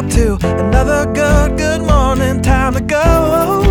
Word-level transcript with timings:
up 0.00 0.08
to 0.08 0.38
another 0.64 1.04
good, 1.12 1.58
good 1.58 1.82
morning. 1.82 2.40
Time 2.40 2.72
to 2.72 2.80
go. 2.80 3.62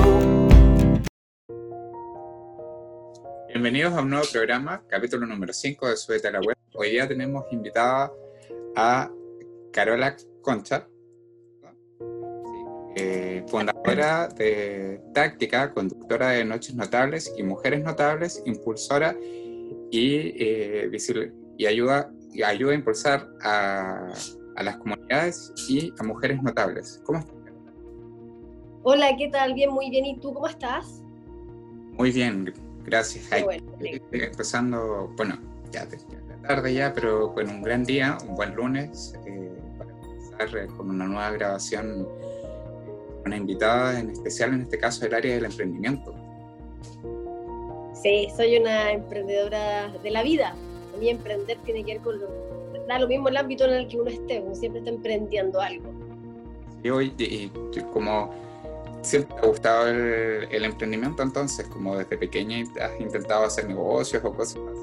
Bienvenidos 3.47 3.93
a 3.93 4.01
un 4.01 4.11
nuevo 4.11 4.25
programa, 4.31 4.83
capítulo 4.87 5.25
número 5.25 5.53
5 5.53 5.89
de 5.89 5.97
Súbete 5.97 6.27
a 6.27 6.39
Web. 6.39 6.55
Hoy 6.75 6.91
día 6.91 7.07
tenemos 7.07 7.45
invitada 7.51 8.11
a 8.75 9.09
Carola 9.73 10.15
Concha, 10.43 10.87
eh, 12.95 13.43
fundadora 13.47 14.27
de 14.27 15.01
Táctica, 15.15 15.73
conductora 15.73 16.29
de 16.29 16.45
Noches 16.45 16.75
Notables 16.75 17.33
y 17.37 17.41
Mujeres 17.41 17.83
Notables, 17.83 18.43
impulsora 18.45 19.15
y, 19.89 20.31
eh, 20.37 20.91
ayuda, 21.67 22.11
y 22.31 22.43
ayuda 22.43 22.71
a 22.73 22.75
impulsar 22.75 23.27
a 23.41 24.13
las 24.61 24.77
comunidades 24.77 24.98
y 25.67 25.91
a 25.97 26.03
mujeres 26.03 26.41
notables. 26.43 27.01
¿Cómo 27.03 27.19
estás? 27.19 27.35
Hola, 28.83 29.15
¿qué 29.17 29.29
tal? 29.29 29.53
Bien, 29.53 29.71
muy 29.71 29.89
bien. 29.89 30.05
¿Y 30.05 30.19
tú 30.19 30.33
cómo 30.33 30.47
estás? 30.47 31.01
Muy 31.93 32.11
bien, 32.11 32.53
gracias. 32.85 33.27
Qué 33.27 33.43
bueno, 33.43 33.63
eh, 33.81 34.01
empezando, 34.11 35.11
bueno, 35.17 35.35
ya 35.71 35.87
ya 35.89 35.95
es 35.95 36.05
tarde 36.47 36.73
ya, 36.73 36.93
pero 36.93 37.33
con 37.33 37.49
un 37.49 37.61
gran 37.61 37.83
día, 37.83 38.17
un 38.27 38.35
buen 38.35 38.55
lunes, 38.55 39.13
eh, 39.25 39.51
para 39.77 39.91
empezar 39.91 40.57
eh, 40.57 40.67
con 40.77 40.89
una 40.89 41.05
nueva 41.05 41.31
grabación, 41.31 42.07
una 43.25 43.35
invitada 43.35 43.99
en 43.99 44.11
especial, 44.11 44.53
en 44.53 44.61
este 44.61 44.77
caso, 44.77 45.01
del 45.01 45.15
área 45.15 45.35
del 45.35 45.45
emprendimiento. 45.45 46.13
Sí, 48.01 48.29
soy 48.37 48.57
una 48.57 48.91
emprendedora 48.91 49.89
de 49.89 50.11
la 50.11 50.23
vida. 50.23 50.55
A 50.95 50.97
mí 50.97 51.09
emprender 51.09 51.57
tiene 51.65 51.83
que 51.83 51.93
ver 51.93 52.01
con 52.01 52.19
lo... 52.19 52.48
Da 52.89 52.97
lo 52.97 53.07
mismo 53.07 53.29
el 53.29 53.37
ámbito 53.37 53.65
en 53.65 53.73
el 53.75 53.87
que 53.87 53.97
uno 54.01 54.09
esté, 54.09 54.39
uno 54.41 54.55
siempre 54.55 54.79
está 54.79 54.89
emprendiendo 54.89 55.61
algo. 55.61 55.91
Y 56.83 56.89
hoy, 56.89 57.13
y, 57.19 57.23
y 57.23 57.51
como 57.93 58.31
siempre 59.03 59.35
te 59.35 59.45
ha 59.45 59.47
gustado 59.47 59.87
el, 59.89 60.47
el 60.49 60.65
emprendimiento, 60.65 61.21
entonces, 61.21 61.67
como 61.67 61.95
desde 61.95 62.17
pequeña 62.17 62.57
has 62.81 62.99
intentado 62.99 63.45
hacer 63.45 63.67
negocios 63.67 64.25
o 64.25 64.33
cosas 64.33 64.61
así. 64.71 64.81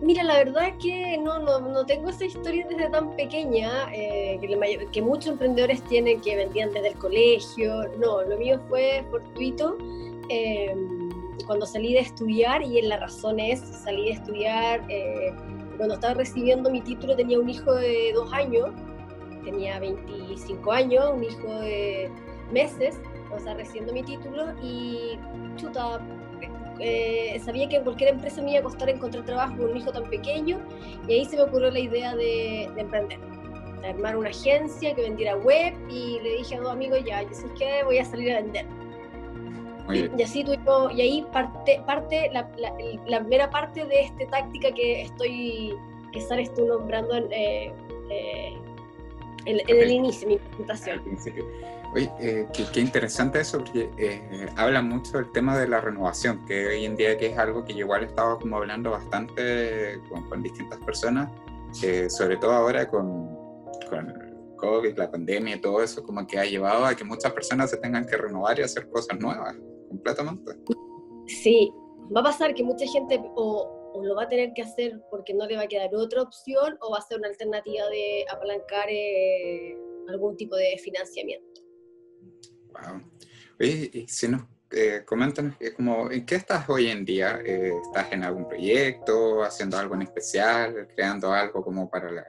Mira, 0.00 0.22
la 0.22 0.34
verdad 0.38 0.68
es 0.68 0.74
que 0.80 1.18
no, 1.18 1.40
no, 1.40 1.58
no 1.58 1.84
tengo 1.84 2.08
esa 2.08 2.24
historia 2.24 2.64
desde 2.70 2.88
tan 2.88 3.16
pequeña, 3.16 3.92
eh, 3.92 4.38
que, 4.40 4.56
mayor- 4.56 4.88
que 4.92 5.02
muchos 5.02 5.32
emprendedores 5.32 5.82
tienen 5.82 6.20
que 6.20 6.36
vendían 6.36 6.72
desde 6.72 6.90
el 6.90 6.94
colegio. 6.94 7.82
No, 7.98 8.22
lo 8.22 8.36
mío 8.36 8.60
fue 8.68 9.04
fortuito 9.10 9.76
eh, 10.28 10.72
cuando 11.46 11.66
salí 11.66 11.94
de 11.94 12.00
estudiar 12.00 12.62
y 12.62 12.78
en 12.78 12.88
la 12.90 12.98
razón 12.98 13.40
es, 13.40 13.58
salí 13.60 14.04
de 14.04 14.10
estudiar, 14.12 14.84
eh, 14.88 15.32
cuando 15.78 15.94
estaba 15.94 16.14
recibiendo 16.14 16.70
mi 16.70 16.82
título 16.82 17.16
tenía 17.16 17.38
un 17.38 17.48
hijo 17.48 17.72
de 17.72 18.12
dos 18.12 18.30
años, 18.32 18.70
tenía 19.44 19.78
25 19.78 20.72
años, 20.72 21.10
un 21.14 21.24
hijo 21.24 21.60
de 21.60 22.10
meses, 22.52 23.00
cuando 23.28 23.36
estaba 23.38 23.56
recibiendo 23.56 23.92
mi 23.92 24.02
título 24.02 24.52
y 24.62 25.18
chuta, 25.56 26.00
eh, 26.80 27.40
sabía 27.44 27.68
que 27.68 27.76
en 27.76 27.84
cualquier 27.84 28.10
empresa 28.14 28.42
me 28.42 28.52
iba 28.52 28.60
a 28.60 28.62
costar 28.64 28.90
encontrar 28.90 29.24
trabajo 29.24 29.56
con 29.56 29.70
un 29.70 29.76
hijo 29.76 29.92
tan 29.92 30.04
pequeño 30.10 30.60
y 31.06 31.12
ahí 31.12 31.24
se 31.24 31.36
me 31.36 31.42
ocurrió 31.42 31.70
la 31.70 31.80
idea 31.80 32.14
de, 32.14 32.70
de 32.74 32.80
emprender, 32.80 33.20
de 33.80 33.88
armar 33.88 34.16
una 34.16 34.30
agencia 34.30 34.94
que 34.94 35.02
vendiera 35.02 35.36
web 35.36 35.74
y 35.88 36.18
le 36.20 36.38
dije 36.38 36.56
a 36.56 36.60
dos 36.60 36.72
amigos 36.72 37.00
ya, 37.06 37.22
yo 37.22 37.32
sé 37.32 37.46
que 37.58 37.84
voy 37.84 37.98
a 37.98 38.04
salir 38.04 38.32
a 38.32 38.42
vender. 38.42 38.66
Muy. 39.88 40.10
Y 40.16 40.22
así 40.22 40.44
tuvimos, 40.44 40.92
y 40.94 41.00
ahí 41.00 41.26
parte, 41.32 41.82
parte 41.86 42.30
la, 42.32 42.48
la- 42.58 42.72
la 43.06 43.20
primera 43.20 43.50
parte 43.50 43.84
de 43.84 44.02
esta 44.02 44.26
táctica 44.30 44.70
que 44.72 45.02
estoy, 45.02 45.74
que 46.12 46.20
sales 46.20 46.52
tú 46.54 46.66
nombrando 46.66 47.14
en, 47.16 47.32
eh, 47.32 47.72
eh, 48.10 48.52
en- 49.46 49.60
en 49.68 49.76
el 49.82 49.90
inicio, 49.90 50.28
mi 50.28 50.34
al 50.34 50.40
presentación. 50.40 51.02
Oye, 51.94 52.12
eh, 52.20 52.46
qué, 52.52 52.64
qué 52.70 52.80
interesante 52.80 53.40
eso, 53.40 53.58
porque 53.58 53.88
eh, 53.96 54.46
habla 54.56 54.82
mucho 54.82 55.16
del 55.16 55.32
tema 55.32 55.56
de 55.58 55.66
la 55.66 55.80
renovación, 55.80 56.44
que 56.44 56.66
hoy 56.66 56.84
en 56.84 56.96
día 56.96 57.16
que 57.16 57.28
es 57.28 57.38
algo 57.38 57.64
que 57.64 57.72
yo 57.72 57.80
igual 57.80 58.02
he 58.02 58.06
estado 58.06 58.38
como 58.38 58.58
hablando 58.58 58.90
bastante 58.90 59.98
con, 60.10 60.28
con 60.28 60.42
distintas 60.42 60.78
personas, 60.80 61.30
sobre 62.08 62.36
todo 62.36 62.52
ahora 62.52 62.86
con, 62.90 63.34
con 63.88 64.14
COVID, 64.58 64.98
la 64.98 65.10
pandemia 65.10 65.56
y 65.56 65.60
todo 65.60 65.82
eso, 65.82 66.02
como 66.02 66.26
que 66.26 66.38
ha 66.38 66.44
llevado 66.44 66.84
a 66.84 66.94
que 66.94 67.04
muchas 67.04 67.32
personas 67.32 67.70
se 67.70 67.78
tengan 67.78 68.04
que 68.04 68.18
renovar 68.18 68.58
y 68.58 68.62
hacer 68.64 68.86
cosas 68.90 69.18
nuevas, 69.18 69.56
completamente. 69.88 70.52
Sí, 71.26 71.72
va 72.14 72.20
a 72.20 72.24
pasar 72.24 72.54
que 72.54 72.62
mucha 72.62 72.86
gente 72.86 73.20
o, 73.36 73.92
o 73.94 74.04
lo 74.04 74.14
va 74.14 74.24
a 74.24 74.28
tener 74.28 74.52
que 74.54 74.62
hacer 74.62 75.00
porque 75.10 75.34
no 75.34 75.46
le 75.46 75.56
va 75.56 75.62
a 75.62 75.68
quedar 75.68 75.94
otra 75.94 76.22
opción 76.22 76.76
o 76.80 76.92
va 76.92 76.98
a 76.98 77.02
ser 77.02 77.18
una 77.18 77.28
alternativa 77.28 77.86
de 77.88 78.24
apalancar 78.30 78.88
eh, 78.88 79.76
algún 80.08 80.36
tipo 80.36 80.56
de 80.56 80.78
financiamiento. 80.78 81.62
Wow. 82.72 83.02
Oye, 83.60 83.90
y 83.92 84.08
si 84.08 84.28
nos 84.28 84.42
eh, 84.70 85.02
coméntanos, 85.04 85.56
eh, 85.60 85.72
como, 85.72 86.10
¿en 86.10 86.26
qué 86.26 86.34
estás 86.36 86.68
hoy 86.68 86.88
en 86.88 87.04
día? 87.04 87.40
Eh, 87.44 87.72
¿Estás 87.86 88.12
en 88.12 88.22
algún 88.22 88.46
proyecto, 88.46 89.42
haciendo 89.42 89.78
algo 89.78 89.94
en 89.94 90.02
especial, 90.02 90.88
creando 90.94 91.32
algo 91.32 91.62
como 91.62 91.88
para 91.88 92.10
la... 92.10 92.24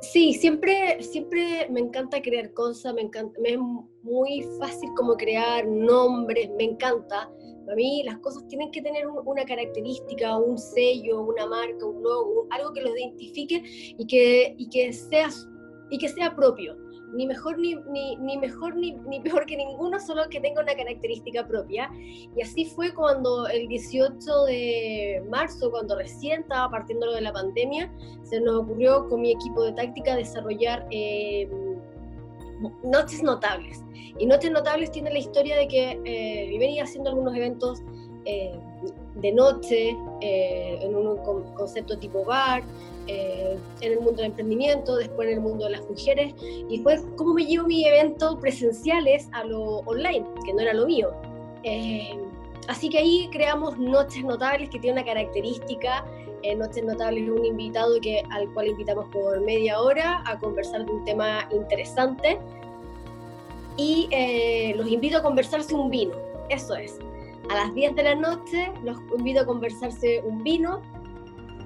Sí, 0.00 0.32
siempre, 0.34 1.02
siempre 1.02 1.68
me 1.70 1.80
encanta 1.80 2.22
crear 2.22 2.52
cosas, 2.54 2.94
me, 2.94 3.02
encanta, 3.02 3.38
me 3.40 3.50
es 3.54 3.58
muy 4.02 4.46
fácil 4.60 4.88
como 4.96 5.16
crear 5.16 5.66
nombres, 5.66 6.48
me 6.56 6.64
encanta. 6.64 7.28
Para 7.64 7.74
mí 7.76 8.02
las 8.04 8.18
cosas 8.18 8.46
tienen 8.46 8.70
que 8.70 8.80
tener 8.80 9.06
un- 9.08 9.26
una 9.26 9.44
característica, 9.44 10.36
un 10.38 10.56
sello, 10.56 11.22
una 11.22 11.46
marca, 11.46 11.84
un 11.84 12.02
logo, 12.02 12.46
algo 12.50 12.72
que 12.72 12.80
los 12.82 12.96
identifique 12.96 13.62
y 13.98 14.06
que, 14.06 14.54
y 14.56 14.68
que, 14.70 14.92
sea, 14.92 15.28
y 15.90 15.98
que 15.98 16.08
sea 16.08 16.34
propio. 16.34 16.76
Ni 17.14 17.26
mejor 17.26 17.58
ni, 17.58 17.74
ni, 17.90 18.16
ni 18.16 18.36
mejor 18.36 18.76
ni, 18.76 18.92
ni 18.92 19.20
peor 19.20 19.46
que 19.46 19.56
ninguno, 19.56 19.98
solo 19.98 20.28
que 20.28 20.40
tenga 20.40 20.62
una 20.62 20.74
característica 20.74 21.46
propia. 21.46 21.90
Y 22.36 22.42
así 22.42 22.66
fue 22.66 22.92
cuando 22.92 23.46
el 23.48 23.66
18 23.68 24.44
de 24.44 25.24
marzo, 25.30 25.70
cuando 25.70 25.96
recién 25.96 26.42
estaba 26.42 26.70
partiendo 26.70 27.06
lo 27.06 27.14
de 27.14 27.22
la 27.22 27.32
pandemia, 27.32 27.90
se 28.22 28.40
nos 28.40 28.60
ocurrió 28.64 29.08
con 29.08 29.22
mi 29.22 29.32
equipo 29.32 29.62
de 29.64 29.72
táctica 29.72 30.16
desarrollar 30.16 30.86
eh, 30.90 31.48
Noches 32.82 33.22
Notables. 33.22 33.84
Y 34.18 34.26
Noches 34.26 34.50
Notables 34.50 34.90
tiene 34.90 35.10
la 35.10 35.18
historia 35.18 35.56
de 35.56 35.68
que 35.68 36.00
eh, 36.04 36.58
venía 36.58 36.84
haciendo 36.84 37.10
algunos 37.10 37.34
eventos 37.34 37.82
eh, 38.24 38.58
de 39.20 39.32
noche, 39.32 39.96
eh, 40.20 40.78
en 40.80 40.94
un 40.94 41.16
con- 41.18 41.44
concepto 41.54 41.98
tipo 41.98 42.24
bar, 42.24 42.62
eh, 43.06 43.56
en 43.80 43.92
el 43.92 44.00
mundo 44.00 44.22
del 44.22 44.26
emprendimiento, 44.26 44.96
después 44.96 45.28
en 45.28 45.34
el 45.34 45.40
mundo 45.40 45.64
de 45.64 45.70
las 45.72 45.88
mujeres, 45.88 46.34
y 46.40 46.76
después 46.76 47.04
cómo 47.16 47.34
me 47.34 47.44
llevo 47.44 47.66
mis 47.66 47.86
eventos 47.86 48.36
presenciales 48.36 49.28
a 49.32 49.44
lo 49.44 49.78
online, 49.86 50.24
que 50.44 50.52
no 50.52 50.60
era 50.60 50.74
lo 50.74 50.86
mío. 50.86 51.10
Eh, 51.64 52.16
así 52.68 52.88
que 52.88 52.98
ahí 52.98 53.28
creamos 53.32 53.78
Noches 53.78 54.22
Notables, 54.24 54.68
que 54.70 54.78
tiene 54.78 55.00
una 55.00 55.04
característica 55.04 56.04
Noches 56.56 56.84
Notables 56.84 57.24
es 57.24 57.30
un 57.30 57.44
invitado 57.44 58.00
que, 58.00 58.22
al 58.30 58.48
cual 58.54 58.68
invitamos 58.68 59.06
por 59.12 59.40
media 59.40 59.80
hora 59.80 60.22
a 60.24 60.38
conversar 60.38 60.86
de 60.86 60.92
un 60.92 61.04
tema 61.04 61.48
interesante. 61.50 62.38
Y 63.76 64.08
los 64.76 64.88
invito 64.88 65.18
a 65.18 65.22
conversarse 65.22 65.74
un 65.74 65.90
vino, 65.90 66.14
eso 66.48 66.74
es. 66.74 66.98
A 67.48 67.54
las 67.54 67.74
10 67.74 67.94
de 67.94 68.02
la 68.02 68.14
noche 68.14 68.70
los 68.84 68.98
invito 69.16 69.40
a 69.40 69.46
conversarse 69.46 70.22
un 70.24 70.42
vino. 70.42 70.82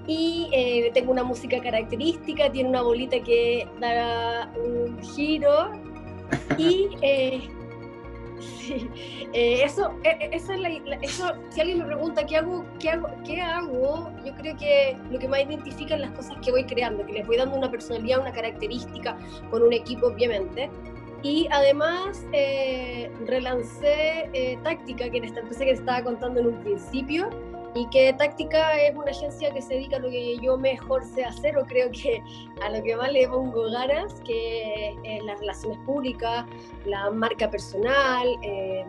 Y 0.07 0.49
eh, 0.53 0.91
tengo 0.95 1.13
una 1.13 1.23
música 1.23 1.61
característica, 1.61 2.51
tiene 2.51 2.69
una 2.69 2.83
bolita 2.83 3.21
que 3.21 3.69
da 3.81 4.53
un 4.57 5.01
giro. 5.01 5.71
Y 6.59 6.89
eh, 7.03 7.49
sí, 8.43 8.89
eh, 9.33 9.63
eso, 9.65 9.93
eh, 10.05 10.17
eh, 10.21 10.31
esa 10.33 10.55
es 10.55 10.61
la, 10.61 10.69
eso, 11.03 11.33
si 11.51 11.61
alguien 11.61 11.79
me 11.79 11.85
pregunta 11.85 12.25
qué 12.25 12.37
hago, 12.37 12.65
qué 12.79 12.91
hago, 12.91 13.09
qué 13.25 13.41
hago, 13.41 14.11
yo 14.25 14.35
creo 14.37 14.57
que 14.57 14.97
lo 15.11 15.19
que 15.19 15.29
más 15.29 15.43
identifica 15.43 15.95
es 15.95 16.01
las 16.01 16.13
cosas 16.13 16.37
que 16.45 16.51
voy 16.51 16.65
creando, 16.65 17.05
que 17.07 17.13
les 17.13 17.27
voy 17.27 17.37
dando 17.37 17.57
una 17.57 17.71
personalidad, 17.71 18.21
una 18.21 18.33
característica 18.33 19.17
con 19.51 19.63
un 19.63 19.73
equipo, 19.73 20.07
obviamente. 20.09 20.71
Y 21.23 21.47
además 21.51 22.27
eh, 22.33 23.11
relancé 23.27 24.29
eh, 24.33 24.59
Táctica, 24.65 25.09
que 25.09 25.19
era 25.19 25.27
esta 25.27 25.41
empresa 25.41 25.61
que 25.65 25.73
te 25.73 25.79
estaba 25.79 26.03
contando 26.03 26.41
en 26.41 26.47
un 26.49 26.61
principio, 26.61 27.31
y 27.75 27.87
que 27.89 28.13
Táctica 28.13 28.77
es 28.83 28.95
una 28.95 29.11
agencia 29.13 29.53
que 29.53 29.63
se 29.63 29.75
dedica 29.75 29.97
a 29.97 30.01
lo 30.01 30.11
que 30.11 30.37
yo 30.39 30.59
mejor 30.59 31.05
sé 31.05 31.25
hacer, 31.25 31.57
o 31.57 31.65
creo 31.65 31.91
que 31.91 32.23
a 32.63 32.71
lo 32.71 32.83
que 32.83 32.97
más 32.97 33.13
le 33.13 33.27
pongo 33.29 33.71
ganas, 33.71 34.21
que 34.27 34.97
es 35.05 35.25
las 35.25 35.39
relaciones 35.41 35.79
públicas, 35.87 36.45
la 36.85 37.11
marca 37.11 37.49
personal, 37.49 38.29
eh, 38.43 38.85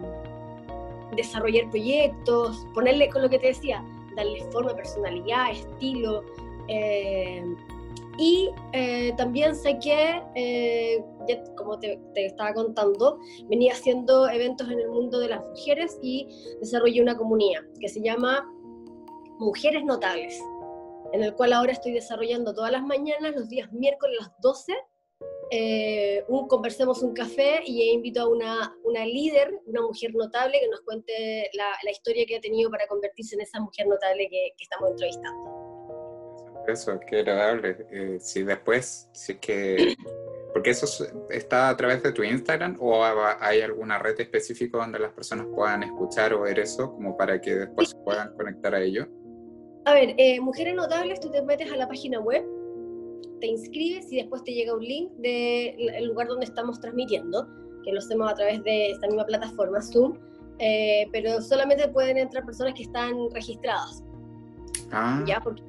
desarrollar 1.16 1.70
proyectos, 1.70 2.68
ponerle 2.74 3.10
con 3.10 3.22
lo 3.22 3.30
que 3.30 3.40
te 3.40 3.48
decía, 3.48 3.84
darle 4.16 4.44
forma, 4.52 4.76
personalidad, 4.76 5.52
estilo. 5.52 6.24
eh, 6.68 7.46
y 8.18 8.50
eh, 8.74 9.14
también 9.18 9.56
saqué, 9.56 10.22
eh, 10.36 11.04
ya 11.28 11.44
como 11.56 11.80
te, 11.80 12.00
te 12.14 12.26
estaba 12.26 12.54
contando, 12.54 13.20
venía 13.46 13.74
haciendo 13.74 14.30
eventos 14.30 14.70
en 14.70 14.80
el 14.80 14.90
mundo 14.90 15.20
de 15.20 15.30
las 15.30 15.48
mujeres 15.48 15.98
y 16.02 16.28
desarrollé 16.60 17.02
una 17.02 17.18
comunidad 17.18 17.62
que 17.80 17.90
se 17.90 18.02
llama 18.02 18.48
Mujeres 19.40 19.84
Notables, 19.84 20.40
en 21.12 21.24
el 21.24 21.34
cual 21.34 21.54
ahora 21.54 21.72
estoy 21.72 21.92
desarrollando 21.92 22.54
todas 22.54 22.72
las 22.72 22.84
mañanas, 22.84 23.36
los 23.36 23.50
días 23.50 23.72
miércoles 23.74 24.18
a 24.20 24.24
las 24.24 24.42
12, 24.42 24.74
eh, 25.52 26.24
un 26.30 26.48
conversemos 26.48 27.04
un 27.04 27.14
café 27.14 27.62
y 27.66 27.82
he 27.82 27.94
invitado 27.94 28.28
a 28.28 28.32
una, 28.32 28.78
una 28.84 29.06
líder, 29.06 29.60
una 29.66 29.82
mujer 29.82 30.14
notable, 30.16 30.60
que 30.60 30.68
nos 30.68 30.82
cuente 30.82 31.50
la, 31.54 31.66
la, 31.84 31.92
historia 31.92 32.26
que 32.26 32.38
ha 32.38 32.42
tenido 32.42 32.72
para 32.72 32.88
convertirse 32.88 33.36
en 33.36 33.42
esa 33.42 33.60
mujer 33.60 33.88
notable 33.88 34.28
que, 34.30 34.54
que 34.58 34.64
estamos 34.64 34.90
entrevistando. 34.92 35.73
Eso, 36.68 37.00
qué 37.08 37.20
agradable. 37.20 37.86
Eh, 37.92 38.18
si 38.20 38.44
después, 38.44 39.10
si 39.12 39.34
es 39.34 39.38
que 39.40 39.96
porque 40.54 40.70
eso 40.70 40.86
está 41.32 41.70
a 41.70 41.76
través 41.76 42.04
de 42.04 42.12
tu 42.12 42.24
Instagram 42.24 42.78
o 42.80 43.04
hay 43.04 43.62
alguna 43.62 43.98
red 43.98 44.20
específica 44.20 44.78
donde 44.78 45.00
las 45.00 45.12
personas 45.12 45.48
puedan 45.54 45.82
escuchar 45.82 46.32
o 46.34 46.42
ver 46.42 46.60
eso 46.60 46.94
como 46.94 47.18
para 47.18 47.42
que 47.42 47.56
después 47.56 47.90
se 47.90 47.98
puedan 47.98 48.34
conectar 48.36 48.74
a 48.76 48.82
ello? 48.82 49.08
A 49.86 49.96
ver, 49.96 50.14
eh, 50.18 50.40
Mujeres 50.40 50.76
Notables, 50.76 51.20
tú 51.20 51.32
te 51.32 51.42
metes 51.42 51.72
a 51.72 51.76
la 51.76 51.88
página 51.88 52.20
web, 52.20 52.46
te 53.42 53.48
inscribes 53.48 54.12
y 54.12 54.18
después 54.18 54.44
te 54.44 54.54
llega 54.54 54.74
un 54.74 54.84
link 54.84 55.12
del 55.18 56.06
lugar 56.06 56.28
donde 56.28 56.46
estamos 56.46 56.80
transmitiendo, 56.80 57.48
que 57.84 57.92
lo 57.92 58.00
hacemos 58.00 58.32
a 58.32 58.36
través 58.36 58.64
de 58.64 58.92
esta 58.92 59.08
misma 59.08 59.26
plataforma, 59.26 59.82
Zoom, 59.82 60.18
eh, 60.60 61.08
pero 61.12 61.42
solamente 61.42 61.88
pueden 61.90 62.18
entrar 62.18 62.46
personas 62.46 62.76
que 62.76 62.84
están 62.84 63.14
registradas. 63.32 64.04
Ah, 64.94 65.24
¿Ya? 65.26 65.42
Porque, 65.42 65.64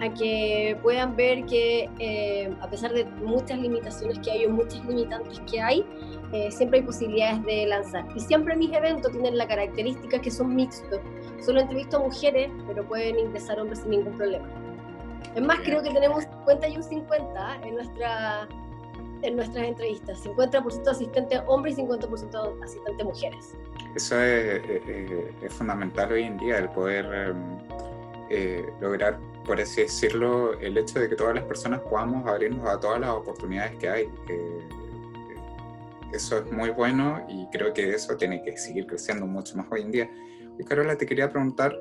a 0.00 0.12
que 0.12 0.76
puedan 0.82 1.16
ver 1.16 1.46
que 1.46 1.88
eh, 1.98 2.54
a 2.60 2.68
pesar 2.68 2.92
de 2.92 3.04
muchas 3.04 3.58
limitaciones 3.58 4.18
que 4.18 4.30
hay 4.30 4.44
o 4.44 4.50
muchas 4.50 4.84
limitantes 4.84 5.40
que 5.50 5.60
hay, 5.60 5.86
eh, 6.32 6.50
siempre 6.50 6.80
hay 6.80 6.84
posibilidades 6.84 7.42
de 7.44 7.66
lanzar. 7.66 8.04
Y 8.14 8.20
siempre 8.20 8.56
mis 8.56 8.72
eventos 8.72 9.12
tienen 9.12 9.38
la 9.38 9.46
característica 9.46 10.20
que 10.20 10.30
son 10.30 10.54
mixtos. 10.54 11.00
Solo 11.40 11.60
entrevisto 11.60 11.96
a 11.96 12.00
mujeres, 12.00 12.50
pero 12.66 12.86
pueden 12.86 13.18
ingresar 13.18 13.58
hombres 13.60 13.80
sin 13.80 13.90
ningún 13.90 14.16
problema. 14.16 14.46
Es 15.34 15.42
más, 15.42 15.58
creo 15.60 15.82
que 15.82 15.90
tenemos 15.90 16.24
50 16.24 16.68
y 16.68 16.76
un 16.76 16.82
50 16.82 17.60
en, 17.62 17.74
nuestra, 17.74 18.48
en 19.22 19.36
nuestras 19.36 19.66
entrevistas. 19.66 20.24
50% 20.24 20.88
asistentes 20.88 21.40
hombres 21.46 21.78
y 21.78 21.82
50% 21.82 22.64
asistentes 22.64 23.06
mujeres. 23.06 23.54
Eso 23.94 24.20
es, 24.20 24.62
es, 25.42 25.52
fundamental 25.52 26.12
hoy 26.12 26.24
en 26.24 26.36
día, 26.38 26.58
el 26.58 26.68
poder 26.70 27.06
em, 27.06 27.58
eh, 28.30 28.66
lograr, 28.80 29.18
por 29.44 29.60
así 29.60 29.82
decirlo, 29.82 30.58
el 30.60 30.76
hecho 30.76 31.00
de 31.00 31.08
que 31.08 31.16
todas 31.16 31.34
las 31.34 31.44
personas 31.44 31.80
podamos 31.80 32.26
abrirnos 32.26 32.68
a 32.68 32.78
todas 32.78 33.00
las 33.00 33.10
oportunidades 33.10 33.76
que 33.78 33.88
hay. 33.88 34.04
Eh, 34.28 34.68
eso 36.12 36.38
es 36.38 36.52
muy 36.52 36.70
bueno 36.70 37.24
y 37.28 37.46
creo 37.50 37.72
que 37.72 37.90
eso 37.90 38.16
tiene 38.16 38.42
que 38.42 38.56
seguir 38.56 38.86
creciendo 38.86 39.26
mucho 39.26 39.56
más 39.56 39.66
hoy 39.70 39.82
en 39.82 39.90
día. 39.90 40.10
Y 40.58 40.64
Carola, 40.64 40.96
te 40.96 41.04
quería 41.04 41.28
preguntar, 41.28 41.76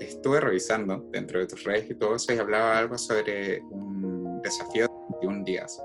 estuve 0.00 0.40
revisando 0.40 1.04
dentro 1.10 1.38
de 1.38 1.46
tus 1.46 1.64
redes 1.64 1.90
y 1.90 1.94
todo 1.94 2.16
eso 2.16 2.32
y 2.32 2.38
hablaba 2.38 2.78
algo 2.78 2.98
sobre 2.98 3.60
un 3.70 4.40
desafío 4.42 4.86
de 4.86 4.94
21 5.20 5.44
días. 5.44 5.82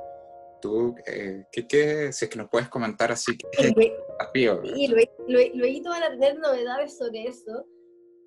¿Tú 0.61 0.95
eh, 1.05 1.45
qué, 1.51 1.67
qué, 1.67 2.11
si 2.11 2.25
es 2.25 2.31
que 2.31 2.37
nos 2.37 2.49
puedes 2.49 2.69
comentar 2.69 3.11
así? 3.11 3.37
¿qué 3.37 3.73
desafío? 3.73 4.61
Y 4.63 4.87
luego 4.87 5.89
van 5.89 6.03
a 6.03 6.09
tener 6.09 6.39
novedades 6.39 6.97
sobre 6.97 7.25
eso. 7.25 7.65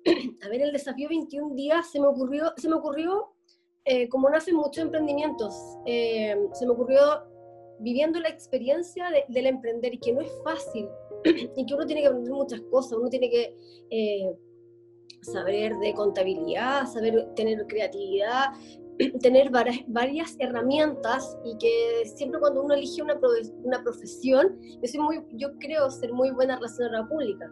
A 0.43 0.49
ver, 0.49 0.61
el 0.61 0.71
desafío 0.71 1.09
21 1.09 1.55
días 1.55 1.91
se 1.91 1.99
me 1.99 2.07
ocurrió, 2.07 2.53
se 2.57 2.69
me 2.69 2.75
ocurrió 2.75 3.35
eh, 3.85 4.07
como 4.09 4.29
nacen 4.29 4.55
muchos 4.55 4.83
emprendimientos, 4.83 5.53
eh, 5.85 6.35
se 6.53 6.65
me 6.65 6.71
ocurrió 6.71 6.99
viviendo 7.79 8.19
la 8.19 8.29
experiencia 8.29 9.05
del 9.27 9.45
emprender 9.47 9.95
y 9.95 9.99
que 9.99 10.13
no 10.13 10.21
es 10.21 10.31
fácil 10.43 10.87
y 11.55 11.65
que 11.65 11.73
uno 11.73 11.85
tiene 11.85 12.01
que 12.01 12.07
aprender 12.07 12.33
muchas 12.33 12.61
cosas, 12.69 12.93
uno 12.99 13.09
tiene 13.09 13.29
que 13.29 13.55
saber 15.21 15.77
de 15.77 15.93
contabilidad, 15.93 16.87
saber 16.87 17.33
tener 17.35 17.65
creatividad, 17.67 18.53
tener 19.21 19.49
varias, 19.49 20.35
herramientas 20.39 21.37
y 21.43 21.57
que 21.57 22.03
siempre 22.15 22.39
cuando 22.39 22.63
uno 22.63 22.73
elige 22.73 23.01
una, 23.01 23.19
una 23.63 23.83
profesión, 23.83 24.59
yo, 24.81 24.87
soy 24.87 24.99
muy, 24.99 25.23
yo 25.33 25.57
creo 25.59 25.89
ser 25.89 26.13
muy 26.13 26.31
buena 26.31 26.55
relacionadora 26.55 27.07
pública 27.07 27.51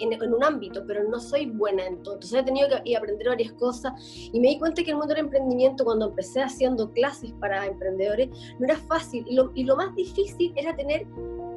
en, 0.00 0.12
en, 0.12 0.34
un 0.34 0.44
ámbito, 0.44 0.84
pero 0.86 1.08
no 1.08 1.18
soy 1.18 1.46
buena 1.46 1.86
en 1.86 2.02
todo. 2.02 2.14
Entonces 2.14 2.40
he 2.40 2.42
tenido 2.44 2.68
que 2.84 2.96
aprender 2.96 3.28
varias 3.28 3.52
cosas 3.52 3.92
y 4.32 4.38
me 4.40 4.48
di 4.48 4.58
cuenta 4.58 4.82
que 4.82 4.90
el 4.90 4.96
mundo 4.96 5.14
del 5.14 5.24
emprendimiento, 5.24 5.84
cuando 5.84 6.08
empecé 6.08 6.42
haciendo 6.42 6.92
clases 6.92 7.32
para 7.40 7.66
emprendedores, 7.66 8.28
no 8.58 8.66
era 8.66 8.76
fácil 8.76 9.24
y 9.28 9.34
lo, 9.34 9.50
y 9.54 9.64
lo 9.64 9.76
más 9.76 9.94
difícil 9.94 10.52
era 10.56 10.74
tener 10.76 11.06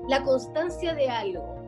la 0.07 0.23
constancia 0.23 0.93
de 0.93 1.09
algo 1.09 1.61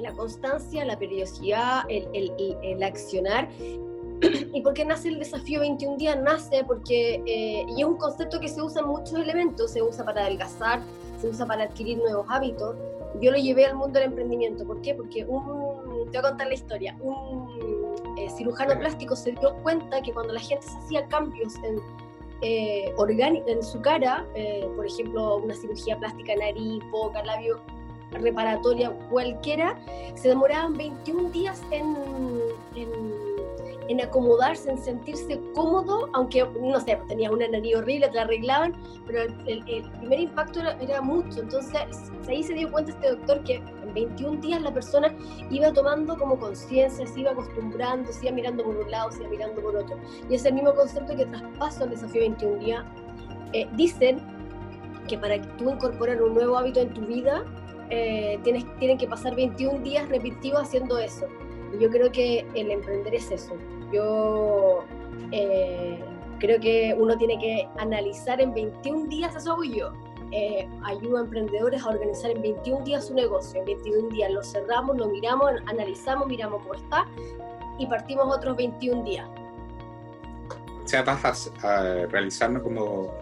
la 0.00 0.12
constancia, 0.12 0.84
la 0.84 0.98
periodicidad, 0.98 1.82
el, 1.88 2.08
el, 2.14 2.32
el, 2.62 2.82
accionar 2.82 3.48
¿Y 4.52 4.60
por 4.62 4.74
qué 4.74 4.84
nace 4.84 5.08
el 5.08 5.18
desafío 5.18 5.60
21 5.60 5.96
días? 5.96 6.18
Nace 6.20 6.64
porque, 6.64 7.22
eh, 7.26 7.64
y 7.68 7.80
es 7.80 7.86
un 7.86 7.96
concepto 7.96 8.40
que 8.40 8.48
se 8.48 8.60
usa 8.60 8.82
en 8.82 8.88
muchos 8.88 9.14
elementos, 9.14 9.70
se 9.72 9.82
usa 9.82 10.04
para 10.04 10.22
adelgazar, 10.22 10.82
se 11.20 11.28
usa 11.28 11.46
para 11.46 11.64
adquirir 11.64 11.98
nuevos 11.98 12.26
hábitos. 12.28 12.76
Yo 13.20 13.30
lo 13.30 13.38
llevé 13.38 13.66
al 13.66 13.76
mundo 13.76 13.98
del 13.98 14.10
emprendimiento. 14.10 14.64
¿Por 14.66 14.80
qué? 14.82 14.94
Porque 14.94 15.24
un, 15.24 16.10
te 16.10 16.18
voy 16.18 16.26
a 16.26 16.30
contar 16.30 16.48
la 16.48 16.54
historia. 16.54 16.96
Un 17.00 17.94
eh, 18.18 18.28
cirujano 18.30 18.78
plástico 18.78 19.16
se 19.16 19.32
dio 19.32 19.54
cuenta 19.62 20.00
que 20.02 20.12
cuando 20.12 20.32
la 20.32 20.40
gente 20.40 20.66
se 20.66 20.76
hacía 20.78 21.06
cambios 21.06 21.54
en, 21.56 21.78
eh, 22.42 22.94
en 23.46 23.62
su 23.62 23.80
cara, 23.80 24.26
eh, 24.34 24.68
por 24.76 24.86
ejemplo, 24.86 25.36
una 25.36 25.54
cirugía 25.54 25.98
plástica, 25.98 26.34
nariz, 26.36 26.82
boca, 26.90 27.22
labio, 27.24 27.60
reparatoria, 28.12 28.90
cualquiera, 29.10 29.78
se 30.14 30.28
demoraban 30.28 30.76
21 30.76 31.30
días 31.30 31.62
en, 31.70 31.96
en 32.74 33.19
en 33.90 34.00
acomodarse, 34.00 34.70
en 34.70 34.78
sentirse 34.78 35.40
cómodo, 35.52 36.08
aunque, 36.12 36.46
no 36.60 36.78
sé, 36.80 36.96
tenía 37.08 37.28
una 37.28 37.48
nariz 37.48 37.74
horrible, 37.74 38.08
te 38.08 38.14
la 38.14 38.22
arreglaban, 38.22 38.72
pero 39.04 39.22
el, 39.22 39.90
primer 39.98 40.20
impacto 40.20 40.60
era, 40.60 41.00
mucho. 41.02 41.40
Entonces 41.40 41.74
ahí 42.28 42.42
se 42.44 42.54
dio 42.54 42.70
cuenta 42.70 42.92
este 42.92 43.10
doctor 43.10 43.42
que 43.42 43.56
en 43.56 43.92
21 43.92 44.40
días 44.40 44.62
la 44.62 44.72
persona 44.72 45.12
iba 45.50 45.72
tomando 45.72 46.16
como 46.16 46.38
conciencia, 46.38 47.04
se 47.04 47.20
iba 47.20 47.32
acostumbrando, 47.32 48.12
se 48.12 48.26
iba 48.26 48.34
mirando 48.36 48.62
por 48.62 48.76
un 48.76 48.88
lado, 48.88 49.10
se 49.10 49.22
iba 49.22 49.30
mirando 49.30 49.60
por 49.60 49.74
otro. 49.74 49.98
Y 50.28 50.36
es 50.36 50.44
el 50.44 50.54
mismo 50.54 50.72
concepto 50.72 51.16
que 51.16 51.26
traspaso 51.26 51.82
al 51.82 51.90
desafío 51.90 52.20
21 52.20 52.56
días. 52.58 52.84
Eh, 53.54 53.66
dicen 53.74 54.20
que 55.08 55.18
para 55.18 55.42
tú 55.56 55.68
incorporar 55.68 56.22
un 56.22 56.34
nuevo 56.34 56.56
hábito 56.56 56.78
en 56.78 56.94
tu 56.94 57.00
vida, 57.00 57.44
eh, 57.90 58.38
tienes, 58.44 58.64
tienen 58.78 58.98
que 58.98 59.08
pasar 59.08 59.34
21 59.34 59.80
días 59.80 60.08
repetitivos 60.08 60.62
haciendo 60.62 60.96
eso. 60.96 61.26
Y 61.74 61.82
yo 61.82 61.90
creo 61.90 62.12
que 62.12 62.46
el 62.54 62.70
emprender 62.70 63.14
es 63.14 63.32
eso, 63.32 63.56
yo 63.92 64.84
eh, 65.32 66.02
creo 66.38 66.60
que 66.60 66.94
uno 66.98 67.16
tiene 67.16 67.38
que 67.38 67.68
analizar 67.78 68.40
en 68.40 68.54
21 68.54 69.08
días, 69.08 69.34
eso 69.36 69.52
hago 69.52 69.64
yo. 69.64 69.92
Eh, 70.32 70.68
ayudo 70.84 71.18
a 71.18 71.20
emprendedores 71.22 71.82
a 71.82 71.88
organizar 71.88 72.30
en 72.30 72.42
21 72.42 72.84
días 72.84 73.06
su 73.08 73.14
negocio. 73.14 73.60
En 73.60 73.66
21 73.66 74.08
días 74.10 74.30
lo 74.30 74.42
cerramos, 74.42 74.96
lo 74.96 75.08
miramos, 75.08 75.50
analizamos, 75.66 76.28
miramos 76.28 76.62
cómo 76.62 76.74
está 76.74 77.06
y 77.78 77.86
partimos 77.86 78.34
otros 78.34 78.56
21 78.56 79.02
días. 79.04 79.28
O 80.84 80.88
sea, 80.88 81.02
vas 81.02 81.52
a, 81.62 82.62
como 82.62 83.12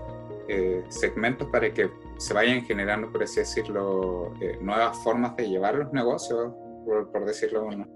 eh, 0.49 0.85
segmentos 0.89 1.49
para 1.49 1.73
que 1.73 1.91
se 2.19 2.35
vayan 2.35 2.63
generando, 2.63 3.11
por 3.11 3.23
así 3.23 3.41
decirlo, 3.41 4.33
nuevas 4.61 4.99
formas 4.99 5.37
de 5.37 5.49
llevar 5.49 5.77
los 5.77 5.93
negocios, 5.93 6.53
por, 6.85 7.11
por 7.11 7.25
decirlo 7.25 7.65
uno. 7.67 7.87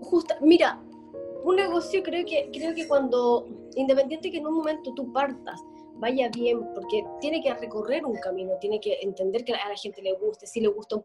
Justa, 0.00 0.36
mira, 0.40 0.80
un 1.44 1.56
negocio 1.56 2.02
creo 2.02 2.24
que, 2.24 2.50
creo 2.52 2.74
que 2.74 2.86
cuando, 2.86 3.46
independiente 3.76 4.30
que 4.30 4.38
en 4.38 4.46
un 4.46 4.54
momento 4.54 4.92
tú 4.94 5.12
partas, 5.12 5.60
vaya 6.00 6.30
bien, 6.34 6.58
porque 6.74 7.04
tiene 7.20 7.42
que 7.42 7.52
recorrer 7.54 8.04
un 8.04 8.16
camino, 8.16 8.54
tiene 8.58 8.80
que 8.80 8.98
entender 9.02 9.44
que 9.44 9.52
a 9.52 9.68
la 9.68 9.76
gente 9.76 10.00
le 10.02 10.14
guste, 10.14 10.46
si 10.46 10.60
le 10.60 10.68
gusta, 10.68 10.96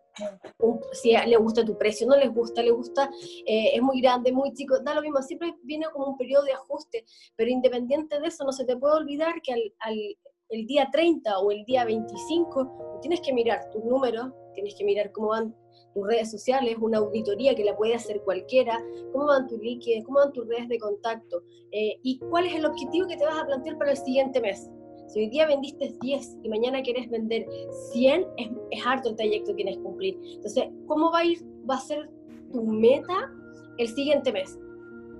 si 0.93 1.11
le 1.11 1.37
gusta 1.37 1.65
tu 1.65 1.77
precio, 1.77 2.07
no 2.07 2.15
les 2.15 2.33
gusta, 2.33 2.63
le 2.63 2.71
gusta, 2.71 3.09
eh, 3.45 3.71
es 3.73 3.81
muy 3.81 4.01
grande, 4.01 4.31
muy 4.31 4.53
chico, 4.53 4.79
da 4.79 4.95
lo 4.95 5.01
mismo, 5.01 5.21
siempre 5.21 5.53
viene 5.63 5.85
como 5.91 6.07
un 6.07 6.17
periodo 6.17 6.43
de 6.45 6.53
ajuste, 6.53 7.03
pero 7.35 7.51
independiente 7.51 8.19
de 8.19 8.27
eso, 8.27 8.45
no 8.45 8.53
se 8.53 8.65
te 8.65 8.77
puede 8.77 8.95
olvidar 8.95 9.41
que 9.41 9.53
al, 9.53 10.17
el 10.49 10.65
día 10.65 10.89
30 10.91 11.39
o 11.39 11.51
el 11.51 11.65
día 11.65 11.83
25, 11.85 12.99
tienes 13.01 13.19
que 13.21 13.33
mirar 13.33 13.69
tus 13.71 13.83
números, 13.83 14.31
tienes 14.53 14.75
que 14.75 14.85
mirar 14.85 15.11
cómo 15.11 15.29
van 15.29 15.53
tus 15.95 16.05
redes 16.05 16.29
sociales, 16.29 16.75
una 16.79 16.97
auditoría 16.99 17.55
que 17.55 17.63
la 17.63 17.75
puede 17.75 17.95
hacer 17.95 18.21
cualquiera, 18.23 18.83
cómo 19.13 19.27
van 19.27 19.47
tus 19.47 19.59
líquidos, 19.59 20.03
cómo 20.05 20.19
van 20.19 20.33
tus 20.33 20.47
redes 20.47 20.67
de 20.67 20.77
contacto 20.77 21.41
eh, 21.71 21.97
y 22.03 22.19
cuál 22.19 22.45
es 22.45 22.53
el 22.53 22.65
objetivo 22.65 23.07
que 23.07 23.15
te 23.15 23.25
vas 23.25 23.41
a 23.41 23.45
plantear 23.45 23.77
para 23.77 23.91
el 23.91 23.97
siguiente 23.97 24.41
mes. 24.41 24.69
Si 25.07 25.19
hoy 25.19 25.29
día 25.29 25.47
vendiste 25.47 25.93
10 26.01 26.39
y 26.43 26.49
mañana 26.49 26.81
quieres 26.81 27.09
vender 27.09 27.45
100, 27.93 28.27
es, 28.37 28.49
es 28.71 28.85
harto 28.85 29.09
el 29.09 29.15
trayecto 29.15 29.51
que 29.51 29.55
tienes 29.55 29.77
que 29.77 29.83
cumplir. 29.83 30.19
Entonces, 30.35 30.65
¿cómo 30.87 31.11
va 31.11 31.19
a, 31.19 31.25
ir, 31.25 31.39
va 31.69 31.75
a 31.75 31.79
ser 31.79 32.09
tu 32.51 32.63
meta 32.63 33.31
el 33.77 33.87
siguiente 33.87 34.33
mes? 34.33 34.59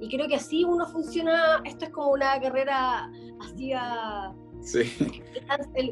Y 0.01 0.09
creo 0.09 0.27
que 0.27 0.35
así 0.35 0.65
uno 0.65 0.85
funciona, 0.87 1.61
esto 1.63 1.85
es 1.85 1.91
como 1.91 2.11
una 2.11 2.39
carrera 2.41 3.09
así 3.39 3.71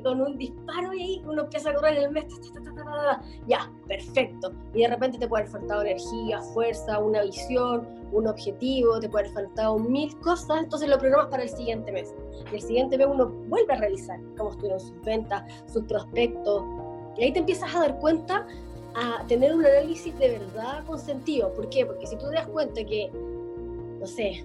Con 0.04 0.22
un 0.22 0.38
disparo 0.38 0.94
y 0.94 1.02
ahí 1.02 1.22
uno 1.26 1.44
empieza 1.44 1.70
a 1.70 1.74
correr 1.76 1.98
en 1.98 2.04
el 2.04 2.12
mes. 2.12 2.26
ya, 3.48 3.72
perfecto. 3.88 4.52
Y 4.74 4.82
de 4.82 4.88
repente 4.88 5.18
te 5.18 5.28
puede 5.28 5.44
haber 5.44 5.52
faltado 5.52 5.82
energía, 5.82 6.42
fuerza, 6.42 7.00
una 7.00 7.24
visión, 7.24 7.88
un 8.12 8.28
objetivo, 8.28 9.00
te 9.00 9.10
puede 9.10 9.26
haber 9.26 9.34
faltado 9.36 9.78
mil 9.78 10.18
cosas. 10.20 10.64
Entonces 10.64 10.90
lo 10.90 10.98
programas 10.98 11.28
para 11.28 11.44
el 11.44 11.50
siguiente 11.50 11.92
mes. 11.92 12.14
Y 12.52 12.56
el 12.56 12.62
siguiente 12.62 12.98
mes 12.98 13.08
uno 13.10 13.28
vuelve 13.48 13.74
a 13.74 13.78
revisar 13.78 14.20
cómo 14.38 14.52
estuvieron 14.52 14.80
sus 14.80 15.02
ventas, 15.02 15.44
sus 15.72 15.84
prospectos. 15.84 16.64
Y 17.18 17.24
ahí 17.24 17.32
te 17.32 17.40
empiezas 17.40 17.74
a 17.76 17.80
dar 17.80 18.00
cuenta 18.00 18.48
a 18.96 19.26
tener 19.28 19.54
un 19.54 19.66
análisis 19.66 20.18
de 20.18 20.40
verdad 20.40 20.86
con 20.86 21.00
sentido. 21.00 21.54
¿Por 21.54 21.70
qué? 21.70 21.86
Porque 21.86 22.08
si 22.08 22.16
tú 22.16 22.30
te 22.30 22.36
das 22.36 22.48
cuenta 22.48 22.84
que, 22.84 23.12
no 24.00 24.06
sé, 24.06 24.44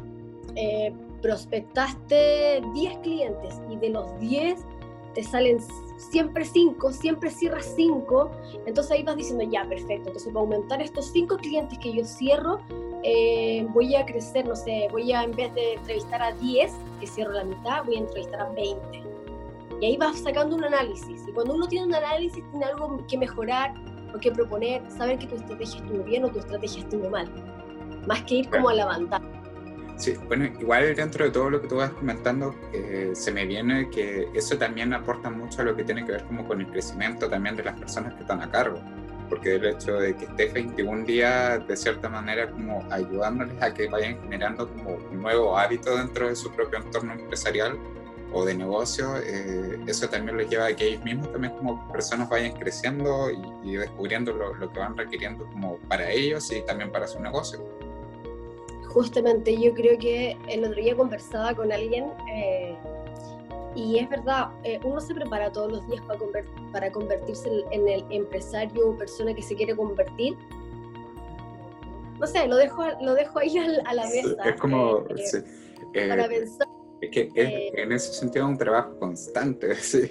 eh, 0.56 0.92
prospectaste 1.20 2.62
10 2.74 2.98
clientes 2.98 3.60
y 3.70 3.76
de 3.76 3.90
los 3.90 4.18
10 4.20 4.58
te 5.14 5.22
salen 5.22 5.58
siempre 5.96 6.44
5, 6.44 6.92
siempre 6.92 7.30
cierras 7.30 7.72
5, 7.74 8.30
entonces 8.66 8.92
ahí 8.92 9.02
vas 9.02 9.16
diciendo, 9.16 9.44
ya, 9.44 9.64
perfecto, 9.64 10.08
entonces 10.08 10.32
para 10.32 10.40
aumentar 10.40 10.80
estos 10.80 11.06
5 11.06 11.36
clientes 11.38 11.78
que 11.78 11.92
yo 11.92 12.04
cierro, 12.04 12.60
eh, 13.02 13.66
voy 13.70 13.94
a 13.94 14.04
crecer, 14.04 14.46
no 14.46 14.54
sé, 14.54 14.88
voy 14.90 15.12
a, 15.12 15.22
en 15.22 15.32
vez 15.32 15.52
de 15.54 15.74
entrevistar 15.74 16.22
a 16.22 16.32
10, 16.32 16.72
que 17.00 17.06
cierro 17.06 17.32
la 17.32 17.44
mitad, 17.44 17.84
voy 17.84 17.96
a 17.96 18.00
entrevistar 18.00 18.40
a 18.40 18.50
20. 18.50 19.02
Y 19.80 19.86
ahí 19.86 19.96
vas 19.96 20.18
sacando 20.18 20.56
un 20.56 20.64
análisis. 20.64 21.22
Y 21.28 21.32
cuando 21.32 21.54
uno 21.54 21.68
tiene 21.68 21.86
un 21.86 21.94
análisis, 21.94 22.42
tiene 22.50 22.64
algo 22.64 23.04
que 23.06 23.16
mejorar 23.16 23.74
o 24.14 24.18
que 24.18 24.32
proponer, 24.32 24.82
saber 24.90 25.18
que 25.18 25.26
tu 25.26 25.36
estrategia 25.36 25.80
estuvo 25.80 26.02
bien 26.02 26.24
o 26.24 26.28
tu 26.28 26.40
estrategia 26.40 26.82
estuvo 26.82 27.08
mal. 27.08 27.28
Más 28.06 28.22
que 28.24 28.36
ir 28.36 28.50
como 28.50 28.70
a 28.70 28.74
la 28.74 28.86
bandada. 28.86 29.37
Sí, 29.98 30.14
bueno, 30.28 30.44
igual 30.60 30.94
dentro 30.94 31.24
de 31.24 31.32
todo 31.32 31.50
lo 31.50 31.60
que 31.60 31.66
tú 31.66 31.76
vas 31.76 31.90
comentando, 31.90 32.54
eh, 32.72 33.10
se 33.14 33.32
me 33.32 33.44
viene 33.46 33.90
que 33.90 34.28
eso 34.32 34.56
también 34.56 34.94
aporta 34.94 35.28
mucho 35.28 35.62
a 35.62 35.64
lo 35.64 35.74
que 35.74 35.82
tiene 35.82 36.06
que 36.06 36.12
ver 36.12 36.24
como 36.24 36.46
con 36.46 36.60
el 36.60 36.68
crecimiento 36.68 37.28
también 37.28 37.56
de 37.56 37.64
las 37.64 37.76
personas 37.76 38.14
que 38.14 38.20
están 38.20 38.40
a 38.40 38.48
cargo, 38.48 38.80
porque 39.28 39.56
el 39.56 39.64
hecho 39.64 39.98
de 39.98 40.14
que 40.14 40.26
estés 40.26 40.52
21 40.52 41.04
días, 41.04 41.66
de 41.66 41.76
cierta 41.76 42.08
manera, 42.08 42.48
como 42.48 42.86
ayudándoles 42.92 43.60
a 43.60 43.74
que 43.74 43.88
vayan 43.88 44.22
generando 44.22 44.68
como 44.68 44.98
un 45.10 45.20
nuevo 45.20 45.58
hábito 45.58 45.96
dentro 45.96 46.28
de 46.28 46.36
su 46.36 46.52
propio 46.52 46.78
entorno 46.78 47.14
empresarial 47.14 47.76
o 48.32 48.44
de 48.44 48.54
negocio, 48.54 49.16
eh, 49.16 49.80
eso 49.88 50.08
también 50.08 50.36
les 50.36 50.48
lleva 50.48 50.66
a 50.66 50.76
que 50.76 50.90
ellos 50.90 51.02
mismos 51.02 51.32
también 51.32 51.54
como 51.54 51.90
personas 51.90 52.28
vayan 52.28 52.52
creciendo 52.52 53.32
y, 53.32 53.70
y 53.70 53.76
descubriendo 53.76 54.32
lo, 54.32 54.54
lo 54.54 54.72
que 54.72 54.78
van 54.78 54.96
requiriendo 54.96 55.44
como 55.46 55.78
para 55.88 56.08
ellos 56.08 56.52
y 56.52 56.64
también 56.64 56.92
para 56.92 57.08
su 57.08 57.18
negocio 57.18 57.77
justamente 58.88 59.56
yo 59.56 59.72
creo 59.74 59.98
que 59.98 60.36
el 60.48 60.64
otro 60.64 60.82
día 60.82 60.96
conversaba 60.96 61.54
con 61.54 61.70
alguien 61.72 62.06
eh, 62.32 62.76
y 63.74 63.98
es 63.98 64.08
verdad, 64.08 64.48
eh, 64.64 64.80
uno 64.82 65.00
se 65.00 65.14
prepara 65.14 65.52
todos 65.52 65.70
los 65.70 65.86
días 65.88 66.02
para, 66.06 66.20
para 66.72 66.90
convertirse 66.90 67.48
en 67.70 67.88
el 67.88 68.04
empresario 68.10 68.88
o 68.88 68.96
persona 68.96 69.34
que 69.34 69.42
se 69.42 69.54
quiere 69.54 69.76
convertir. 69.76 70.36
No 72.18 72.26
sé, 72.26 72.48
lo 72.48 72.56
dejo, 72.56 72.82
lo 73.00 73.14
dejo 73.14 73.38
ahí 73.38 73.56
a, 73.56 73.94
la 73.94 74.04
mesa. 74.06 74.42
Es 74.44 74.60
como, 74.60 75.04
eh, 75.94 76.08
para 76.08 76.26
pensar. 76.26 76.66
Es 77.00 77.10
que 77.10 77.30
en 77.74 77.92
ese 77.92 78.12
sentido 78.12 78.46
es 78.46 78.50
un 78.50 78.58
trabajo 78.58 78.98
constante, 78.98 79.74
sí 79.76 80.10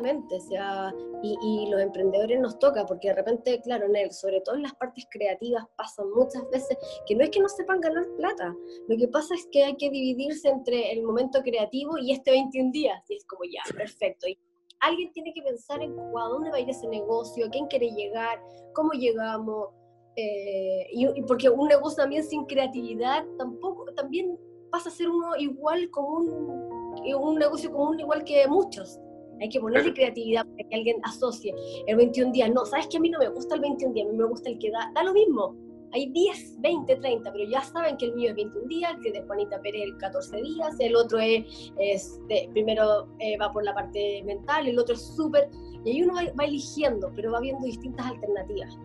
o 0.00 0.40
sea, 0.40 0.94
y, 1.22 1.68
los 1.70 1.80
emprendedores 1.80 2.40
nos 2.40 2.58
toca, 2.58 2.86
porque 2.86 3.08
de 3.08 3.14
repente, 3.14 3.60
claro, 3.62 3.86
en 3.86 3.96
él, 3.96 4.12
sobre 4.12 4.40
todo 4.40 4.56
en 4.56 4.62
las 4.62 4.74
partes 4.74 5.06
creativas, 5.10 5.64
pasan 5.76 6.10
muchas 6.10 6.48
veces 6.50 6.76
que 7.06 7.14
no 7.14 7.24
es 7.24 7.30
que 7.30 7.40
no 7.40 7.48
sepan 7.48 7.80
ganar 7.80 8.04
plata, 8.16 8.54
lo 8.88 8.96
que 8.96 9.08
pasa 9.08 9.34
es 9.34 9.46
que 9.50 9.64
hay 9.64 9.76
que 9.76 9.90
dividirse 9.90 10.48
entre 10.48 10.92
el 10.92 11.02
momento 11.02 11.40
creativo 11.42 11.98
y 11.98 12.12
este 12.12 12.30
21 12.30 12.70
días, 12.72 13.02
y 13.08 13.16
es 13.16 13.24
como 13.26 13.42
ya, 13.44 13.62
perfecto. 13.76 14.28
Y 14.28 14.38
alguien 14.80 15.12
tiene 15.12 15.32
que 15.32 15.42
pensar 15.42 15.82
en 15.82 15.92
a 15.92 16.28
dónde 16.28 16.50
va 16.50 16.56
a 16.56 16.60
ir 16.60 16.70
ese 16.70 16.88
negocio, 16.88 17.46
a 17.46 17.50
quién 17.50 17.66
quiere 17.66 17.90
llegar, 17.90 18.42
cómo 18.74 18.92
llegamos, 18.92 19.68
eh, 20.16 20.86
y, 20.92 21.22
porque 21.22 21.48
un 21.48 21.68
negocio 21.68 22.02
también 22.02 22.24
sin 22.24 22.44
creatividad 22.44 23.24
tampoco, 23.38 23.86
también 23.94 24.38
pasa 24.70 24.88
a 24.88 24.92
ser 24.92 25.08
uno 25.08 25.36
igual 25.36 25.88
como 25.90 26.08
un, 26.18 27.14
un 27.14 27.38
negocio 27.38 27.70
común 27.70 28.00
igual 28.00 28.24
que 28.24 28.46
muchos. 28.46 28.98
Hay 29.40 29.48
que 29.48 29.60
ponerle 29.60 29.92
creatividad 29.92 30.46
para 30.46 30.68
que 30.68 30.74
alguien 30.76 30.96
asocie 31.02 31.54
el 31.86 31.96
21 31.96 32.32
días. 32.32 32.50
No, 32.52 32.64
sabes 32.64 32.86
que 32.88 32.98
a 32.98 33.00
mí 33.00 33.10
no 33.10 33.18
me 33.18 33.28
gusta 33.28 33.54
el 33.54 33.60
21 33.60 33.94
días, 33.94 34.06
a 34.06 34.10
mí 34.10 34.16
me 34.16 34.26
gusta 34.26 34.50
el 34.50 34.58
que 34.58 34.70
da, 34.70 34.90
da 34.94 35.02
lo 35.02 35.12
mismo. 35.12 35.56
Hay 35.94 36.08
10, 36.10 36.60
20, 36.60 36.96
30, 36.96 37.32
pero 37.32 37.50
ya 37.50 37.60
saben 37.60 37.98
que 37.98 38.06
el 38.06 38.14
mío 38.14 38.30
es 38.30 38.36
21 38.36 38.66
días, 38.66 38.96
que 39.02 39.12
de 39.12 39.22
Juanita 39.22 39.60
Pérez 39.60 39.88
es 39.88 39.94
14 39.98 40.40
días, 40.40 40.74
el 40.80 40.96
otro 40.96 41.18
es, 41.18 42.18
primero 42.52 43.08
eh, 43.18 43.36
va 43.38 43.52
por 43.52 43.62
la 43.62 43.74
parte 43.74 44.22
mental, 44.24 44.66
el 44.66 44.78
otro 44.78 44.94
es 44.94 45.02
súper, 45.02 45.50
y 45.84 45.90
ahí 45.90 46.02
uno 46.02 46.14
va, 46.14 46.44
eligiendo, 46.44 47.12
pero 47.14 47.32
va 47.32 47.40
viendo 47.40 47.66
distintas 47.66 48.06
alternativas. 48.06 48.78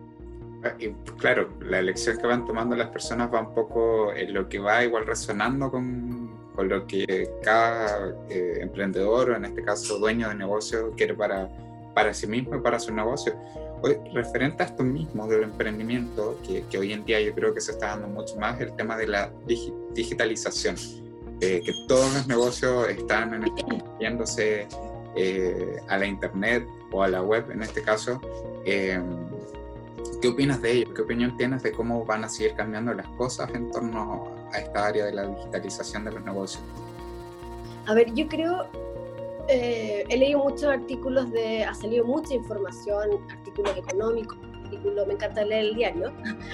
Ah, 0.64 0.74
y 0.78 0.90
claro, 1.16 1.48
la 1.60 1.78
elección 1.78 2.18
que 2.18 2.26
van 2.26 2.44
tomando 2.44 2.76
las 2.76 2.88
personas 2.90 3.32
va 3.32 3.40
un 3.40 3.54
poco 3.54 4.12
en 4.12 4.34
lo 4.34 4.46
que 4.48 4.58
va 4.58 4.84
igual 4.84 5.06
resonando 5.06 5.70
con, 5.70 6.27
con 6.58 6.68
lo 6.68 6.88
que 6.88 7.30
cada 7.40 8.16
eh, 8.28 8.58
emprendedor, 8.60 9.30
o 9.30 9.36
en 9.36 9.44
este 9.44 9.62
caso 9.62 9.96
dueño 10.00 10.28
de 10.28 10.34
negocio, 10.34 10.92
quiere 10.96 11.14
para, 11.14 11.48
para 11.94 12.12
sí 12.12 12.26
mismo 12.26 12.56
y 12.56 12.60
para 12.60 12.80
su 12.80 12.92
negocio. 12.92 13.32
Hoy, 13.80 13.96
referente 14.12 14.64
a 14.64 14.66
esto 14.66 14.82
mismo 14.82 15.28
del 15.28 15.44
emprendimiento, 15.44 16.36
que, 16.44 16.64
que, 16.68 16.78
hoy 16.78 16.92
en 16.92 17.04
día 17.04 17.20
yo 17.20 17.32
creo 17.32 17.54
que 17.54 17.60
se 17.60 17.70
está 17.70 17.90
dando 17.90 18.08
mucho 18.08 18.34
más, 18.40 18.60
el 18.60 18.74
tema 18.74 18.96
de 18.96 19.06
la 19.06 19.30
digitalización, 19.94 20.74
eh, 21.40 21.62
que 21.64 21.72
todos 21.86 22.12
los 22.12 22.26
negocios 22.26 22.88
están 22.88 23.40
yéndose 24.00 24.66
eh, 25.14 25.76
a 25.86 25.96
la 25.96 26.06
internet 26.06 26.66
o 26.90 27.04
a 27.04 27.08
la 27.08 27.22
web 27.22 27.52
en 27.52 27.62
este 27.62 27.82
caso. 27.82 28.20
¿Qué 30.20 30.28
opinas 30.28 30.60
de 30.60 30.72
ello? 30.72 30.94
¿Qué 30.94 31.02
opinión 31.02 31.36
tienes 31.36 31.62
de 31.62 31.72
cómo 31.72 32.04
van 32.04 32.24
a 32.24 32.28
seguir 32.28 32.54
cambiando 32.54 32.92
las 32.92 33.06
cosas 33.10 33.50
en 33.54 33.70
torno 33.70 34.28
a 34.52 34.58
esta 34.58 34.86
área 34.86 35.04
de 35.04 35.12
la 35.12 35.26
digitalización 35.26 36.04
de 36.04 36.12
los 36.12 36.24
negocios? 36.24 36.62
A 37.86 37.94
ver, 37.94 38.12
yo 38.14 38.26
creo, 38.26 38.66
eh, 39.48 40.04
he 40.08 40.16
leído 40.16 40.40
muchos 40.40 40.64
artículos 40.64 41.30
de, 41.30 41.64
ha 41.64 41.72
salido 41.72 42.04
mucha 42.04 42.34
información, 42.34 43.10
artículos 43.30 43.76
económicos, 43.76 44.36
artículos, 44.64 45.06
me 45.06 45.14
encanta 45.14 45.44
leer 45.44 45.66
el 45.66 45.74
diario, 45.74 46.12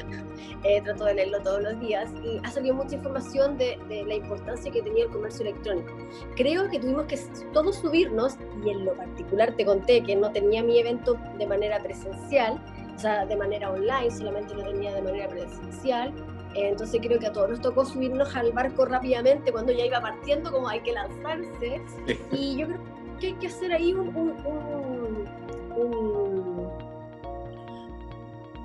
eh, 0.65 0.81
trato 0.83 1.07
de 1.07 1.15
leerlo 1.15 1.41
todos 1.41 1.63
los 1.63 1.81
días, 1.81 2.13
y 2.23 2.39
ha 2.45 2.51
salido 2.51 2.75
mucha 2.75 2.97
información 2.97 3.57
de, 3.57 3.79
de, 3.89 4.05
la 4.05 4.15
importancia 4.15 4.71
que 4.71 4.83
tenía 4.83 5.05
el 5.05 5.11
comercio 5.11 5.47
electrónico. 5.47 5.93
Creo 6.37 6.69
que 6.69 6.79
tuvimos 6.79 7.07
que 7.07 7.19
todos 7.53 7.77
subirnos, 7.77 8.37
y 8.65 8.71
en 8.71 8.85
lo 8.85 8.95
particular 8.95 9.57
te 9.57 9.65
conté 9.65 10.03
que 10.05 10.15
no 10.15 10.31
tenía 10.31 10.63
mi 10.63 10.79
evento 10.79 11.19
de 11.39 11.47
manera 11.47 11.81
presencial, 11.83 12.61
o 12.95 12.99
sea, 12.99 13.27
de 13.27 13.37
manera 13.37 13.71
online, 13.71 14.11
solamente 14.11 14.55
lo 14.55 14.63
tenía 14.65 14.95
de 14.95 15.03
manera 15.03 15.29
presencial. 15.29 16.13
Eh, 16.55 16.69
entonces 16.69 17.01
creo 17.03 17.19
que 17.19 17.27
a 17.27 17.33
todos 17.33 17.51
nos 17.51 17.61
tocó 17.61 17.85
subirnos 17.85 18.35
al 18.37 18.53
barco 18.53 18.85
rápidamente 18.85 19.51
cuando 19.51 19.73
ya 19.73 19.87
iba 19.87 20.01
partiendo, 20.01 20.53
como 20.53 20.69
hay 20.69 20.81
que 20.81 20.93
lanzarse. 20.93 21.83
Y 22.31 22.57
yo 22.57 22.67
creo 22.67 22.79
que 23.19 23.27
hay 23.29 23.33
que 23.35 23.47
hacer 23.49 23.73
ahí 23.73 23.93
un, 23.93 24.35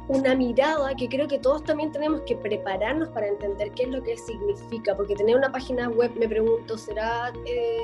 una 0.09 0.35
mirada 0.35 0.95
que 0.95 1.07
creo 1.07 1.27
que 1.27 1.37
todos 1.37 1.63
también 1.63 1.91
tenemos 1.91 2.21
que 2.21 2.35
prepararnos 2.35 3.09
para 3.09 3.27
entender 3.27 3.71
qué 3.71 3.83
es 3.83 3.89
lo 3.89 4.01
que 4.03 4.17
significa, 4.17 4.95
porque 4.95 5.15
tener 5.15 5.35
una 5.35 5.51
página 5.51 5.87
web, 5.89 6.11
me 6.19 6.27
pregunto, 6.27 6.77
¿será 6.77 7.31
eh, 7.45 7.83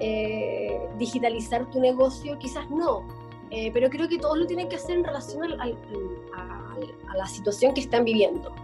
eh, 0.00 0.88
digitalizar 0.98 1.66
tu 1.70 1.78
negocio? 1.78 2.38
Quizás 2.38 2.68
no, 2.70 3.06
eh, 3.50 3.70
pero 3.72 3.88
creo 3.88 4.08
que 4.08 4.18
todos 4.18 4.38
lo 4.38 4.46
tienen 4.46 4.68
que 4.68 4.76
hacer 4.76 4.98
en 4.98 5.04
relación 5.04 5.60
a, 5.60 7.16
la 7.16 7.26
situación 7.26 7.74
que 7.74 7.80
están 7.80 8.04
viviendo. 8.04 8.54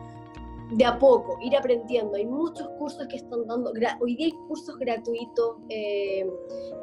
de 0.70 0.84
a 0.84 0.98
poco, 0.98 1.38
ir 1.42 1.56
aprendiendo. 1.56 2.16
Hay 2.16 2.26
muchos 2.26 2.66
cursos 2.78 3.06
que 3.08 3.16
están 3.16 3.46
dando, 3.46 3.72
hoy 4.00 4.16
día 4.16 4.26
hay 4.26 4.32
cursos 4.48 4.76
gratuitos, 4.78 5.56
eh, 5.68 6.26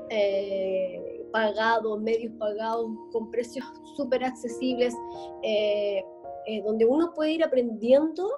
eh, 0.09 1.25
pagados, 1.31 1.99
medios 1.99 2.33
pagados, 2.37 2.87
con 3.11 3.31
precios 3.31 3.65
súper 3.95 4.23
accesibles, 4.23 4.93
eh, 6.45 6.61
donde 6.63 6.85
uno 6.85 7.13
puede 7.13 7.33
ir 7.33 7.43
aprendiendo 7.43 8.29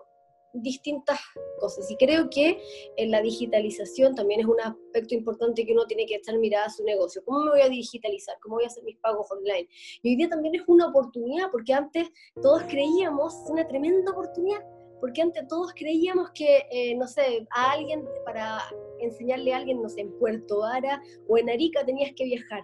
distintas 0.54 1.20
cosas. 1.60 1.90
Y 1.90 1.98
creo 1.98 2.30
que 2.30 2.62
en 2.98 3.12
la 3.12 3.22
digitalización 3.22 4.16
también 4.16 4.42
es 4.42 4.46
un 4.46 4.60
aspecto 4.62 5.16
importante 5.16 5.66
que 5.66 5.74
uno 5.74 5.86
tiene 5.86 6.06
que 6.06 6.16
estar 6.16 6.38
mirada 6.38 6.66
a 6.66 6.70
su 6.70 6.84
negocio. 6.84 7.24
¿Cómo 7.26 7.46
me 7.46 7.52
voy 7.52 7.62
a 7.62 7.70
digitalizar? 7.70 8.36
¿Cómo 8.42 8.56
voy 8.56 8.66
a 8.66 8.68
hacer 8.68 8.84
mis 8.84 8.98
pagos 8.98 9.32
online? 9.32 9.68
Y 10.02 10.10
hoy 10.10 10.16
día 10.16 10.30
también 10.30 10.56
es 10.56 10.64
una 10.68 10.88
oportunidad, 10.88 11.50
porque 11.52 11.74
antes 11.74 12.10
todos 12.42 12.64
creíamos 12.64 13.36
una 13.50 13.68
tremenda 13.68 14.12
oportunidad, 14.12 14.62
porque 15.02 15.22
antes 15.22 15.48
todos 15.48 15.74
creíamos 15.74 16.32
que, 16.32 16.66
eh, 16.72 16.96
no 16.96 17.08
sé, 17.08 17.46
a 17.52 17.72
alguien, 17.72 18.08
para 18.26 18.62
enseñarle 19.00 19.54
a 19.54 19.58
alguien, 19.58 19.82
no 19.82 19.90
sé, 19.90 20.02
en 20.02 20.18
Puerto 20.18 20.60
Vara 20.60 21.02
o 21.28 21.38
en 21.38 21.50
Arica 21.50 21.86
tenías 21.86 22.12
que 22.16 22.24
viajar. 22.26 22.64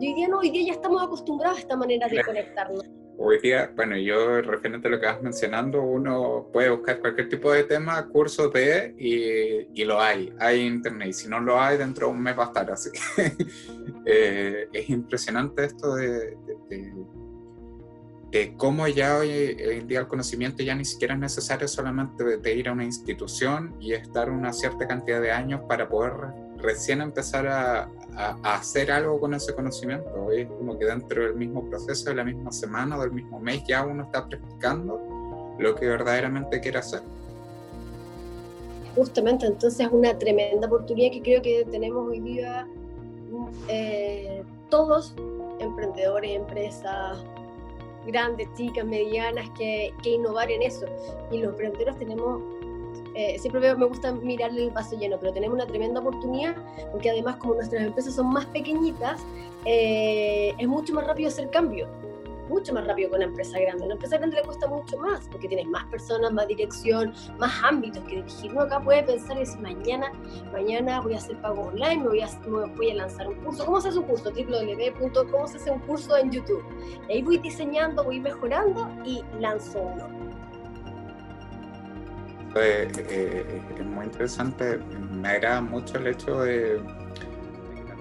Y 0.00 0.08
hoy 0.08 0.14
día 0.14 0.28
no, 0.28 0.38
hoy 0.38 0.50
día 0.50 0.66
ya 0.66 0.72
estamos 0.72 1.02
acostumbrados 1.02 1.58
a 1.58 1.60
esta 1.60 1.76
manera 1.76 2.08
de 2.08 2.22
conectarnos. 2.24 2.84
Hoy 3.20 3.40
día, 3.40 3.72
bueno, 3.74 3.96
yo 3.96 4.40
referente 4.42 4.86
a 4.86 4.92
lo 4.92 5.00
que 5.00 5.06
vas 5.06 5.20
mencionando, 5.20 5.82
uno 5.82 6.46
puede 6.52 6.70
buscar 6.70 7.00
cualquier 7.00 7.28
tipo 7.28 7.50
de 7.50 7.64
tema, 7.64 8.06
cursos 8.06 8.52
de, 8.52 8.94
y, 8.96 9.80
y 9.82 9.84
lo 9.84 10.00
hay, 10.00 10.32
hay 10.38 10.60
internet, 10.60 11.08
y 11.08 11.12
si 11.12 11.28
no 11.28 11.40
lo 11.40 11.60
hay, 11.60 11.78
dentro 11.78 12.06
de 12.06 12.12
un 12.12 12.22
mes 12.22 12.38
va 12.38 12.44
a 12.44 12.46
estar 12.46 12.70
así. 12.70 12.90
eh, 14.06 14.68
es 14.72 14.88
impresionante 14.88 15.64
esto 15.64 15.96
de, 15.96 16.36
de, 16.70 16.92
de, 18.30 18.54
cómo 18.56 18.86
ya 18.86 19.18
hoy, 19.18 19.56
en 19.58 19.88
día 19.88 19.98
el 19.98 20.06
conocimiento 20.06 20.62
ya 20.62 20.76
ni 20.76 20.84
siquiera 20.84 21.14
es 21.14 21.20
necesario 21.20 21.66
solamente 21.66 22.38
de, 22.38 22.54
ir 22.54 22.68
a 22.68 22.72
una 22.72 22.84
institución 22.84 23.74
y 23.80 23.94
estar 23.94 24.30
una 24.30 24.52
cierta 24.52 24.86
cantidad 24.86 25.20
de 25.20 25.32
años 25.32 25.62
para 25.68 25.88
poder 25.88 26.12
recién 26.58 27.00
empezar 27.00 27.48
a, 27.48 27.90
a, 28.18 28.54
hacer 28.54 28.90
algo 28.90 29.18
con 29.20 29.34
ese 29.34 29.54
conocimiento. 29.54 30.30
Es 30.32 30.48
como 30.48 30.78
que 30.78 30.84
dentro 30.84 31.22
del 31.22 31.34
mismo 31.34 31.64
proceso, 31.68 32.10
de 32.10 32.16
la 32.16 32.24
misma 32.24 32.50
semana 32.52 32.98
o 32.98 33.02
del 33.02 33.12
mismo 33.12 33.38
mes, 33.40 33.62
ya 33.66 33.84
uno 33.84 34.04
está 34.04 34.26
practicando 34.26 35.56
lo 35.58 35.74
que 35.74 35.86
verdaderamente 35.86 36.60
quiere 36.60 36.78
hacer. 36.78 37.02
Justamente, 38.96 39.46
entonces 39.46 39.86
es 39.86 39.92
una 39.92 40.18
tremenda 40.18 40.66
oportunidad 40.66 41.12
que 41.12 41.22
creo 41.22 41.42
que 41.42 41.64
tenemos 41.70 42.08
hoy 42.08 42.20
día 42.20 42.66
eh, 43.68 44.42
todos, 44.68 45.14
emprendedores, 45.60 46.32
empresas, 46.32 47.18
grandes, 48.06 48.48
chicas, 48.56 48.84
medianas, 48.84 49.48
que, 49.56 49.94
que 50.02 50.10
innovar 50.10 50.50
en 50.50 50.62
eso. 50.62 50.86
Y 51.30 51.38
los 51.38 51.50
emprendedores 51.50 51.96
tenemos 51.98 52.42
eh, 53.14 53.38
siempre 53.38 53.74
me 53.74 53.86
gusta 53.86 54.12
mirarle 54.12 54.64
el 54.64 54.70
vaso 54.70 54.96
lleno, 54.96 55.18
pero 55.18 55.32
tenemos 55.32 55.56
una 55.56 55.66
tremenda 55.66 56.00
oportunidad 56.00 56.56
porque 56.90 57.10
además 57.10 57.36
como 57.36 57.54
nuestras 57.54 57.82
empresas 57.84 58.14
son 58.14 58.28
más 58.28 58.46
pequeñitas, 58.46 59.20
eh, 59.64 60.54
es 60.58 60.68
mucho 60.68 60.94
más 60.94 61.06
rápido 61.06 61.28
hacer 61.28 61.50
cambio, 61.50 61.88
mucho 62.48 62.72
más 62.72 62.86
rápido 62.86 63.10
que 63.10 63.16
una 63.16 63.24
empresa 63.26 63.58
grande. 63.58 63.82
A 63.82 63.86
una 63.86 63.94
empresa 63.94 64.16
grande 64.16 64.36
le 64.36 64.42
cuesta 64.42 64.66
mucho 64.66 64.96
más 64.98 65.28
porque 65.28 65.48
tienes 65.48 65.66
más 65.66 65.84
personas, 65.86 66.32
más 66.32 66.48
dirección, 66.48 67.12
más 67.38 67.52
ámbitos 67.62 68.02
que 68.04 68.16
dirigir. 68.16 68.52
Uno 68.52 68.62
acá 68.62 68.80
puede 68.80 69.02
pensar 69.02 69.36
y 69.36 69.40
decir, 69.40 69.60
mañana, 69.60 70.12
mañana 70.52 71.00
voy 71.00 71.14
a 71.14 71.18
hacer 71.18 71.40
pago 71.40 71.62
online, 71.62 71.98
me 71.98 72.08
voy 72.08 72.20
a, 72.20 72.28
voy 72.76 72.90
a 72.90 72.94
lanzar 72.94 73.28
un 73.28 73.34
curso. 73.36 73.64
¿Cómo 73.64 73.80
se 73.80 73.88
hace 73.88 73.98
un 73.98 74.04
curso? 74.04 74.30
www.cómo 74.30 75.46
se 75.46 75.58
hace 75.58 75.70
un 75.70 75.80
curso 75.80 76.16
en 76.16 76.30
YouTube. 76.30 76.64
Y 77.08 77.12
ahí 77.12 77.22
voy 77.22 77.38
diseñando, 77.38 78.04
voy 78.04 78.20
mejorando 78.20 78.88
y 79.04 79.22
lanzo 79.38 79.80
uno 79.80 80.17
eh, 82.60 83.62
es 83.78 83.84
muy 83.84 84.06
interesante. 84.06 84.78
Me 84.78 85.28
agrada 85.28 85.60
mucho 85.60 85.98
el 85.98 86.08
hecho 86.08 86.40
de 86.42 86.80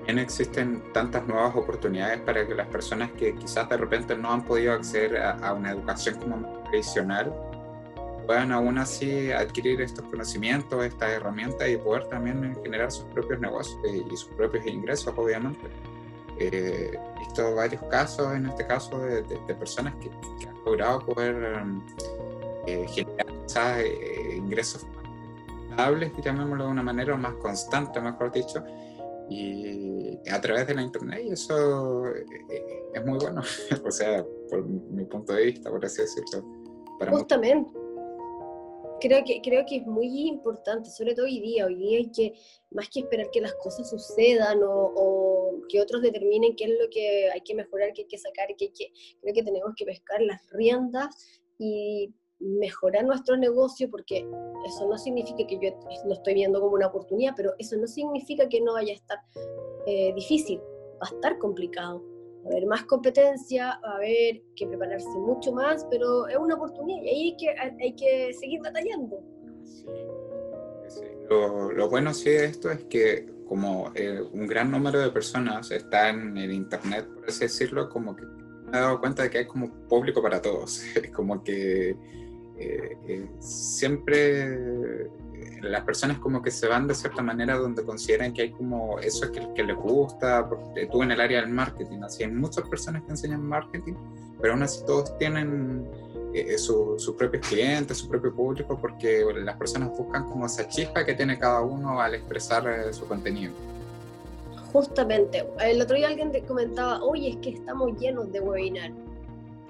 que 0.07 0.13
también 0.13 0.19
existen 0.19 0.81
tantas 0.93 1.27
nuevas 1.27 1.55
oportunidades 1.55 2.21
para 2.21 2.47
que 2.47 2.55
las 2.55 2.67
personas 2.67 3.11
que 3.11 3.35
quizás 3.35 3.67
de 3.69 3.77
repente 3.77 4.15
no 4.15 4.31
han 4.31 4.43
podido 4.43 4.73
acceder 4.73 5.17
a, 5.17 5.53
una 5.53 5.71
educación 5.71 6.15
como 6.15 6.63
tradicional 6.63 7.33
puedan 8.25 8.51
aún 8.51 8.77
así 8.77 9.31
adquirir 9.31 9.81
estos 9.81 10.05
conocimientos, 10.05 10.85
estas 10.85 11.11
herramientas 11.11 11.69
y 11.69 11.77
poder 11.77 12.07
también 12.07 12.57
generar 12.61 12.91
sus 12.91 13.05
propios 13.05 13.39
negocios 13.39 13.79
y, 13.85 14.17
sus 14.17 14.29
propios 14.35 14.65
ingresos, 14.67 15.13
obviamente. 15.15 15.67
Eh, 16.37 16.91
he 17.15 17.19
visto 17.19 17.55
varios 17.55 17.81
casos, 17.83 18.35
en 18.35 18.47
este 18.47 18.67
caso, 18.67 18.99
de, 18.99 19.23
personas 19.55 19.93
que, 19.95 20.09
han 20.45 20.55
logrado 20.65 20.99
poder 20.99 21.63
eh, 22.67 22.85
generar 22.89 23.26
eh, 23.55 24.35
ingresos 24.37 24.85
estables, 25.69 26.11
llamémoslo 26.23 26.65
de 26.65 26.71
una 26.71 26.83
manera 26.83 27.15
más 27.15 27.35
constante, 27.35 27.99
mejor 28.01 28.31
dicho, 28.31 28.63
y 29.29 30.17
a 30.29 30.39
través 30.41 30.67
de 30.67 30.75
la 30.75 30.81
internet, 30.81 31.21
y 31.25 31.31
eso 31.31 32.07
eh, 32.07 32.91
es 32.93 33.05
muy 33.05 33.19
bueno, 33.19 33.41
o 33.85 33.91
sea, 33.91 34.25
por 34.49 34.65
mi 34.65 35.05
punto 35.05 35.33
de 35.33 35.45
vista, 35.45 35.69
por 35.69 35.85
así 35.85 36.01
decirlo. 36.01 36.43
Justamente. 37.09 37.71
Creo 38.99 39.23
que, 39.23 39.41
creo 39.43 39.63
que 39.67 39.75
es 39.77 39.85
muy 39.85 40.27
importante, 40.27 40.89
sobre 40.89 41.13
todo 41.13 41.25
hoy 41.25 41.39
día. 41.39 41.67
Hoy 41.67 41.75
día 41.75 41.99
hay 41.99 42.11
que, 42.11 42.33
más 42.71 42.89
que 42.89 43.01
esperar 43.01 43.29
que 43.31 43.41
las 43.41 43.53
cosas 43.61 43.87
sucedan 43.87 44.63
o, 44.63 44.91
o 44.95 45.61
que 45.69 45.79
otros 45.79 46.01
determinen 46.01 46.55
qué 46.55 46.63
es 46.63 46.71
lo 46.71 46.89
que 46.89 47.29
hay 47.29 47.41
que 47.41 47.53
mejorar, 47.53 47.93
qué 47.93 48.01
hay 48.01 48.07
que 48.07 48.17
sacar, 48.17 48.47
que 48.57 48.65
hay 48.65 48.71
que, 48.71 48.91
creo 49.21 49.35
que 49.35 49.43
tenemos 49.43 49.71
que 49.77 49.85
pescar 49.85 50.19
las 50.21 50.41
riendas 50.49 51.15
y 51.59 52.11
mejorar 52.39 53.05
nuestro 53.05 53.37
negocio, 53.37 53.89
porque 53.89 54.27
eso 54.65 54.87
no 54.87 54.97
significa 54.97 55.45
que 55.47 55.59
yo 55.61 55.71
lo 56.05 56.13
estoy 56.13 56.35
viendo 56.35 56.59
como 56.61 56.75
una 56.75 56.87
oportunidad, 56.87 57.33
pero 57.35 57.53
eso 57.57 57.75
no 57.77 57.87
significa 57.87 58.47
que 58.47 58.61
no 58.61 58.73
vaya 58.73 58.93
a 58.93 58.95
estar 58.95 59.19
eh, 59.85 60.13
difícil, 60.13 60.59
va 61.01 61.07
a 61.09 61.15
estar 61.15 61.37
complicado. 61.37 62.03
Va 62.45 62.49
a 62.49 62.51
haber 62.53 62.65
más 62.67 62.83
competencia, 62.85 63.79
va 63.83 63.93
a 63.93 63.95
haber 63.97 64.41
que 64.55 64.67
prepararse 64.67 65.09
mucho 65.19 65.51
más, 65.51 65.85
pero 65.89 66.27
es 66.27 66.37
una 66.37 66.55
oportunidad 66.55 67.01
y 67.03 67.09
ahí 67.09 67.21
hay 67.23 67.37
que, 67.37 67.83
hay 67.83 67.95
que 67.95 68.33
seguir 68.33 68.61
batallando. 68.61 69.21
Lo, 71.29 71.89
bueno 71.89 72.13
sí 72.13 72.29
de 72.29 72.45
esto 72.45 72.71
es 72.71 72.85
que 72.85 73.27
como 73.47 73.91
eh, 73.95 74.21
un 74.21 74.47
gran 74.47 74.71
número 74.71 74.99
de 74.99 75.09
personas 75.09 75.71
están 75.71 76.37
en 76.37 76.51
Internet, 76.51 77.05
por 77.13 77.27
así 77.27 77.41
decirlo, 77.41 77.89
como 77.89 78.15
que 78.15 78.23
me 78.71 78.77
he 78.77 78.81
dado 78.81 78.99
cuenta 78.99 79.23
de 79.23 79.29
que 79.29 79.37
hay 79.39 79.47
como 79.47 79.71
público 79.87 80.21
para 80.21 80.41
todos. 80.41 80.83
Como 81.13 81.43
que 81.43 81.95
eh, 82.59 82.97
eh, 83.07 83.27
siempre 83.39 84.53
eh, 84.53 85.09
las 85.61 85.83
personas 85.83 86.17
como 86.17 86.41
que 86.41 86.49
se 86.49 86.67
van 86.67 86.87
de 86.87 86.95
cierta 86.95 87.21
manera 87.21 87.55
donde 87.55 87.83
consideran 87.83 88.33
que 88.33 88.41
hay 88.43 88.51
como 88.51 88.97
eso 88.99 89.25
es 89.25 89.31
que, 89.31 89.47
que 89.53 89.63
les 89.63 89.75
gusta, 89.75 90.47
porque 90.49 90.87
tú 90.87 91.03
en 91.03 91.11
el 91.11 91.21
área 91.21 91.41
del 91.41 91.51
marketing, 91.51 91.99
así 92.03 92.23
hay 92.23 92.31
muchas 92.31 92.67
personas 92.67 93.03
que 93.03 93.11
enseñan 93.11 93.43
marketing, 93.43 93.93
pero 94.41 94.53
aún 94.53 94.63
así 94.63 94.83
todos 94.85 95.15
tienen 95.19 95.87
sus 96.57 97.15
propios 97.15 97.47
clientes, 97.47 97.97
su 97.97 98.09
propio 98.09 98.33
público, 98.35 98.77
porque 98.79 99.25
las 99.43 99.57
personas 99.57 99.89
buscan 99.97 100.25
como 100.25 100.45
esa 100.45 100.67
chispa 100.67 101.03
que 101.03 101.15
tiene 101.15 101.39
cada 101.39 101.61
uno 101.61 101.99
al 101.99 102.13
expresar 102.13 102.93
su 102.93 103.07
contenido. 103.07 103.53
Justamente, 104.71 105.47
el 105.61 105.81
otro 105.81 105.95
día 105.95 106.07
alguien 106.07 106.31
te 106.31 106.43
comentaba, 106.43 107.01
oye, 107.01 107.29
es 107.29 107.37
que 107.37 107.49
estamos 107.51 107.99
llenos 107.99 108.31
de 108.31 108.39
webinars 108.39 108.93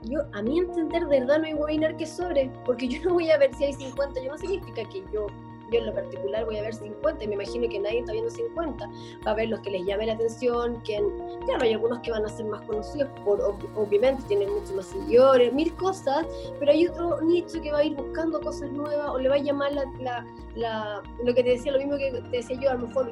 yo, 0.08 0.22
a 0.34 0.42
mi 0.42 0.60
entender, 0.60 1.08
de 1.08 1.20
verdad 1.20 1.40
no 1.40 1.46
hay 1.46 1.54
webinar 1.54 1.96
que 1.98 2.06
sobre, 2.06 2.52
porque 2.66 2.88
yo 2.88 3.02
no 3.04 3.14
voy 3.16 3.30
a 3.30 3.38
ver 3.38 3.54
si 3.56 3.66
hay 3.66 3.74
50, 3.74 4.22
yo 4.22 4.32
no 4.32 4.38
significa 4.38 4.84
que 4.90 5.04
yo, 5.14 5.28
yo 5.72 5.80
en 5.80 5.86
lo 5.88 5.94
particular 5.94 6.46
voy 6.46 6.58
a 6.58 6.62
ver 6.62 6.74
50, 6.74 7.24
y 7.24 7.28
me 7.28 7.36
imagino 7.36 7.70
que 7.70 7.80
nadie 7.80 8.00
está 8.00 8.12
viendo 8.14 8.30
50, 8.30 8.90
va 9.26 9.32
a 9.32 9.34
ver 9.36 9.50
los 9.50 9.60
que 9.62 9.72
les 9.72 9.86
llame 9.86 10.06
la 10.06 10.14
atención, 10.14 10.82
que, 10.84 11.02
claro, 11.46 11.64
hay 11.64 11.74
algunos 11.74 12.00
que 12.00 12.12
van 12.12 12.26
a 12.26 12.30
ser 12.30 12.46
más 12.46 12.62
conocidos, 12.62 13.10
por, 13.24 13.42
obviamente 13.76 14.24
tienen 14.28 14.52
muchos 14.54 14.72
más 14.72 14.86
seguidores, 14.86 15.54
mil 15.54 15.74
cosas, 15.76 16.26
pero 16.60 16.72
hay 16.72 16.88
otro 16.88 17.22
nicho 17.22 17.62
que 17.62 17.72
va 17.72 17.80
a 17.80 17.84
ir 17.84 17.96
buscando 17.96 18.40
cosas 18.42 18.72
nuevas, 18.72 19.10
o 19.10 19.20
le 19.20 19.30
va 19.30 19.36
a 19.36 19.40
llamar 19.40 19.72
la, 19.74 20.26
la, 20.56 21.04
lo 21.24 21.34
que 21.34 21.44
te 21.44 21.50
decía, 21.52 21.72
lo 21.72 21.80
mismo 21.80 21.98
que 21.98 22.12
te 22.12 22.38
decía 22.38 22.60
yo, 22.60 22.72
a 22.72 22.74
lo 22.76 22.88
mejor 22.88 23.12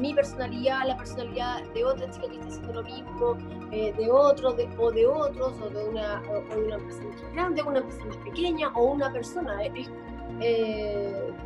mi 0.00 0.14
personalidad, 0.14 0.86
la 0.86 0.96
personalidad 0.96 1.62
de 1.74 1.84
otra 1.84 2.10
chica 2.10 2.26
que 2.28 2.34
está 2.34 2.48
haciendo 2.48 2.72
lo 2.72 2.82
mismo, 2.82 3.36
eh, 3.70 3.92
de 3.96 4.10
otros, 4.10 4.56
de, 4.56 4.68
o 4.78 4.90
de 4.90 5.06
otros, 5.06 5.52
o 5.62 5.68
de 5.68 5.84
una, 5.88 6.22
o 6.30 6.54
de 6.54 6.64
una 6.64 6.76
empresa 6.76 7.02
más 7.04 7.32
grande, 7.32 7.62
una 7.62 7.78
empresa 7.78 8.04
más 8.06 8.16
pequeña, 8.18 8.68
o 8.74 8.84
una 8.92 9.12
persona. 9.12 9.62
Eh, 9.64 9.86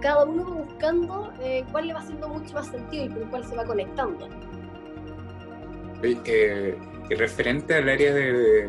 cada 0.01 0.25
uno 0.25 0.45
va 0.45 0.63
buscando 0.63 1.33
eh, 1.43 1.65
cuál 1.73 1.89
le 1.89 1.95
va 1.95 2.01
haciendo 2.01 2.29
mucho 2.29 2.55
más 2.55 2.67
sentido 2.69 3.05
y 3.05 3.09
con 3.09 3.31
cuál 3.31 3.45
se 3.45 3.57
va 3.57 3.65
conectando. 3.65 4.29
y 6.03 7.15
referente 7.15 7.75
al 7.75 7.89
área 7.89 8.15
de, 8.15 8.69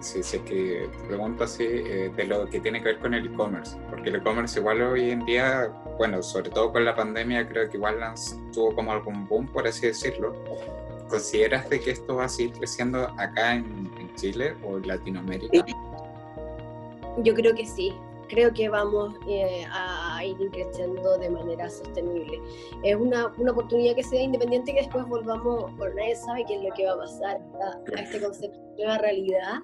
si, 0.00 0.22
si 0.22 0.36
es 0.36 0.42
que 0.42 0.88
pregunto 1.08 1.44
así, 1.44 1.66
de 1.66 2.24
lo 2.26 2.46
que 2.46 2.60
tiene 2.60 2.80
que 2.80 2.90
ver 2.90 2.98
con 2.98 3.14
el 3.14 3.26
e-commerce, 3.26 3.76
porque 3.90 4.10
el 4.10 4.16
e-commerce 4.16 4.58
igual 4.58 4.82
hoy 4.82 5.10
en 5.10 5.24
día 5.24 5.72
bueno, 5.98 6.22
sobre 6.22 6.50
todo 6.50 6.72
con 6.72 6.84
la 6.84 6.94
pandemia, 6.94 7.48
creo 7.48 7.68
que 7.68 7.76
igual 7.76 7.96
tuvo 8.52 8.74
como 8.74 8.92
algún 8.92 9.26
boom, 9.28 9.46
por 9.48 9.66
así 9.66 9.86
decirlo. 9.86 10.34
¿Consideras 11.08 11.68
de 11.68 11.80
que 11.80 11.90
esto 11.90 12.16
va 12.16 12.24
a 12.24 12.28
seguir 12.28 12.52
creciendo 12.54 13.08
acá 13.18 13.54
en, 13.54 13.92
Chile 14.16 14.54
o 14.62 14.76
en 14.76 14.88
Latinoamérica? 14.88 15.64
Yo 17.18 17.34
creo 17.34 17.54
que 17.54 17.64
sí. 17.64 17.94
Creo 18.32 18.52
que 18.54 18.66
vamos 18.68 19.14
eh, 19.28 19.64
a 19.70 20.24
ir 20.24 20.36
creciendo 20.50 21.18
de 21.18 21.28
manera 21.28 21.68
sostenible. 21.68 22.40
Es 22.82 22.96
una, 22.96 23.30
una, 23.36 23.52
oportunidad 23.52 23.94
que 23.94 24.02
sea 24.02 24.22
independiente 24.22 24.72
que 24.72 24.80
después 24.80 25.06
volvamos, 25.06 25.70
por 25.74 25.94
nadie 25.94 26.16
sabe 26.16 26.44
qué 26.46 26.54
es 26.54 26.62
lo 26.62 26.70
que 26.74 26.86
va 26.86 26.94
a 26.94 26.98
pasar 26.98 27.42
a, 27.60 28.00
este 28.00 28.22
concepto 28.22 28.58
de 28.58 28.84
nueva 28.84 28.98
realidad, 28.98 29.60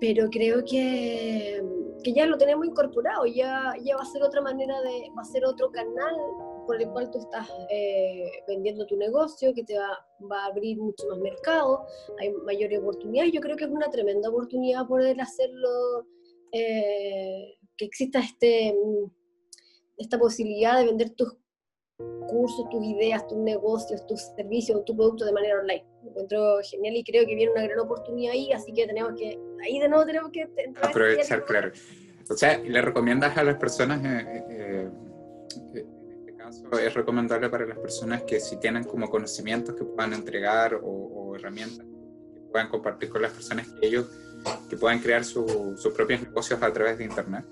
pero 0.00 0.30
creo 0.30 0.64
que, 0.64 1.62
que, 2.02 2.12
ya 2.14 2.24
lo 2.24 2.38
tenemos 2.38 2.66
incorporado, 2.66 3.26
ya, 3.26 3.74
ya 3.84 3.96
va 3.96 4.02
a 4.02 4.06
ser 4.06 4.22
otra 4.22 4.40
manera 4.40 4.80
de, 4.80 5.10
va 5.16 5.20
a 5.20 5.24
ser 5.24 5.44
otro 5.44 5.70
canal 5.70 6.16
por 6.66 6.80
el 6.80 6.88
cual 6.88 7.10
tú 7.10 7.18
estás 7.18 7.46
eh, 7.70 8.30
vendiendo 8.48 8.86
tu 8.86 8.96
negocio, 8.96 9.52
que 9.52 9.64
te 9.64 9.78
va, 9.78 10.02
va, 10.32 10.44
a 10.44 10.46
abrir 10.46 10.78
mucho 10.78 11.06
más 11.08 11.18
mercado, 11.18 11.84
hay 12.18 12.32
mayores 12.44 12.80
oportunidades. 12.80 13.32
Yo 13.32 13.40
creo 13.40 13.56
que 13.56 13.64
es 13.64 13.70
una 13.70 13.90
tremenda 13.90 14.30
oportunidad 14.30 14.86
poder 14.86 15.20
hacerlo, 15.20 16.06
eh, 16.52 17.56
que 17.76 17.84
exista 17.84 18.20
este, 18.20 18.74
esta 19.96 20.18
posibilidad 20.18 20.78
de 20.78 20.86
vender 20.86 21.10
tus 21.10 21.36
cursos, 22.28 22.68
tus 22.70 22.84
ideas, 22.84 23.26
tus 23.26 23.38
negocios, 23.38 24.06
tus 24.06 24.20
servicios, 24.36 24.84
tu 24.84 24.96
producto 24.96 25.24
de 25.24 25.32
manera 25.32 25.60
online. 25.60 25.84
Me 26.02 26.10
encuentro 26.10 26.58
genial 26.62 26.96
y 26.96 27.04
creo 27.04 27.26
que 27.26 27.34
viene 27.34 27.52
una 27.52 27.62
gran 27.62 27.78
oportunidad 27.80 28.32
ahí, 28.32 28.52
así 28.52 28.72
que 28.72 28.86
tenemos 28.86 29.14
que, 29.16 29.38
ahí 29.64 29.78
de 29.78 29.88
nuevo 29.88 30.04
tenemos 30.04 30.30
que 30.30 30.48
aprovechar, 30.82 31.44
claro. 31.44 31.72
O 32.28 32.34
sea, 32.34 32.58
¿le 32.58 32.82
recomiendas 32.82 33.36
a 33.36 33.44
las 33.44 33.56
personas 33.56 34.00
eh, 34.04 34.90
es 36.80 36.94
recomendable 36.94 37.48
para 37.48 37.66
las 37.66 37.78
personas 37.78 38.22
que 38.22 38.40
si 38.40 38.56
tienen 38.58 38.84
como 38.84 39.08
conocimientos 39.08 39.74
que 39.74 39.84
puedan 39.84 40.12
entregar 40.12 40.78
o, 40.82 41.34
herramientas 41.36 41.84
que 42.32 42.40
puedan 42.50 42.68
compartir 42.68 43.10
con 43.10 43.22
las 43.22 43.32
personas 43.32 43.66
que 43.68 43.86
ellos 43.86 44.06
que 44.70 44.76
puedan 44.76 45.00
crear 45.00 45.24
sus 45.24 45.86
propios 45.94 46.22
negocios 46.22 46.62
a 46.62 46.72
través 46.72 46.98
de 46.98 47.04
internet. 47.04 47.44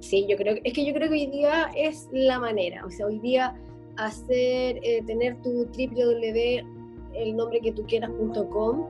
Sí, 0.00 0.26
yo 0.28 0.36
creo 0.36 0.56
es 0.64 0.72
que 0.72 0.84
yo 0.84 0.92
creo 0.92 1.08
que 1.08 1.14
hoy 1.14 1.26
día 1.26 1.70
es 1.76 2.08
la 2.12 2.38
manera, 2.38 2.84
o 2.84 2.90
sea, 2.90 3.06
hoy 3.06 3.18
día 3.18 3.54
hacer 3.96 4.80
eh, 4.82 5.02
tener 5.06 5.36
tu 5.42 5.66
www 5.66 6.80
el 7.14 7.36
nombre 7.36 7.60
que 7.60 7.72
tú 7.72 7.84
quieras.com 7.86 8.86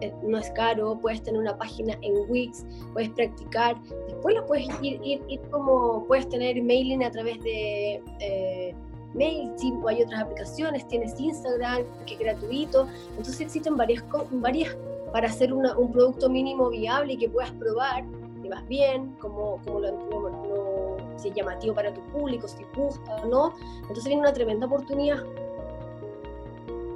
eh, 0.00 0.12
no 0.22 0.38
es 0.38 0.50
caro, 0.50 0.98
puedes 1.00 1.22
tener 1.22 1.40
una 1.40 1.56
página 1.56 1.98
en 2.02 2.14
Wix, 2.28 2.64
puedes 2.92 3.10
practicar, 3.10 3.76
después 4.06 4.36
lo 4.36 4.46
puedes 4.46 4.68
ir, 4.80 5.00
ir, 5.02 5.40
como, 5.50 6.04
puedes 6.06 6.28
tener 6.28 6.62
mailing 6.62 7.02
a 7.02 7.10
través 7.10 7.42
de 7.42 8.00
eh, 8.20 8.74
MailChimp 9.14 9.84
o 9.84 9.88
hay 9.88 10.02
otras 10.02 10.22
aplicaciones, 10.22 10.86
tienes 10.86 11.18
Instagram 11.18 11.82
que 12.06 12.14
es 12.14 12.20
gratuito, 12.20 12.86
entonces 13.10 13.40
existen 13.40 13.76
varias, 13.76 14.04
varias 14.30 14.76
para 15.12 15.26
hacer 15.26 15.52
un 15.52 15.90
producto 15.90 16.28
mínimo 16.28 16.70
viable 16.70 17.14
y 17.14 17.16
que 17.16 17.28
puedas 17.28 17.50
probar, 17.52 18.04
te 18.48 18.54
vas 18.54 18.66
bien, 18.66 19.14
como, 19.18 19.60
como 19.64 19.80
lo, 19.80 19.90
lo, 19.90 20.96
si 21.18 21.28
es 21.28 21.34
llamativo 21.34 21.74
para 21.74 21.92
tu 21.92 22.00
público, 22.12 22.48
si 22.48 22.64
gusta 22.74 23.16
o 23.16 23.26
no, 23.26 23.54
entonces 23.82 24.06
viene 24.06 24.22
una 24.22 24.32
tremenda 24.32 24.66
oportunidad 24.66 25.24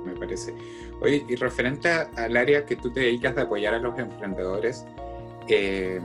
me 0.04 0.14
parece. 0.14 0.54
Oye, 1.00 1.24
y 1.28 1.36
referente 1.36 1.88
al 1.88 2.36
área 2.36 2.64
que 2.64 2.76
tú 2.76 2.90
te 2.90 3.00
dedicas 3.00 3.34
de 3.34 3.42
apoyar 3.42 3.74
a 3.74 3.78
los 3.78 3.98
emprendedores, 3.98 4.84
eh, 5.48 6.00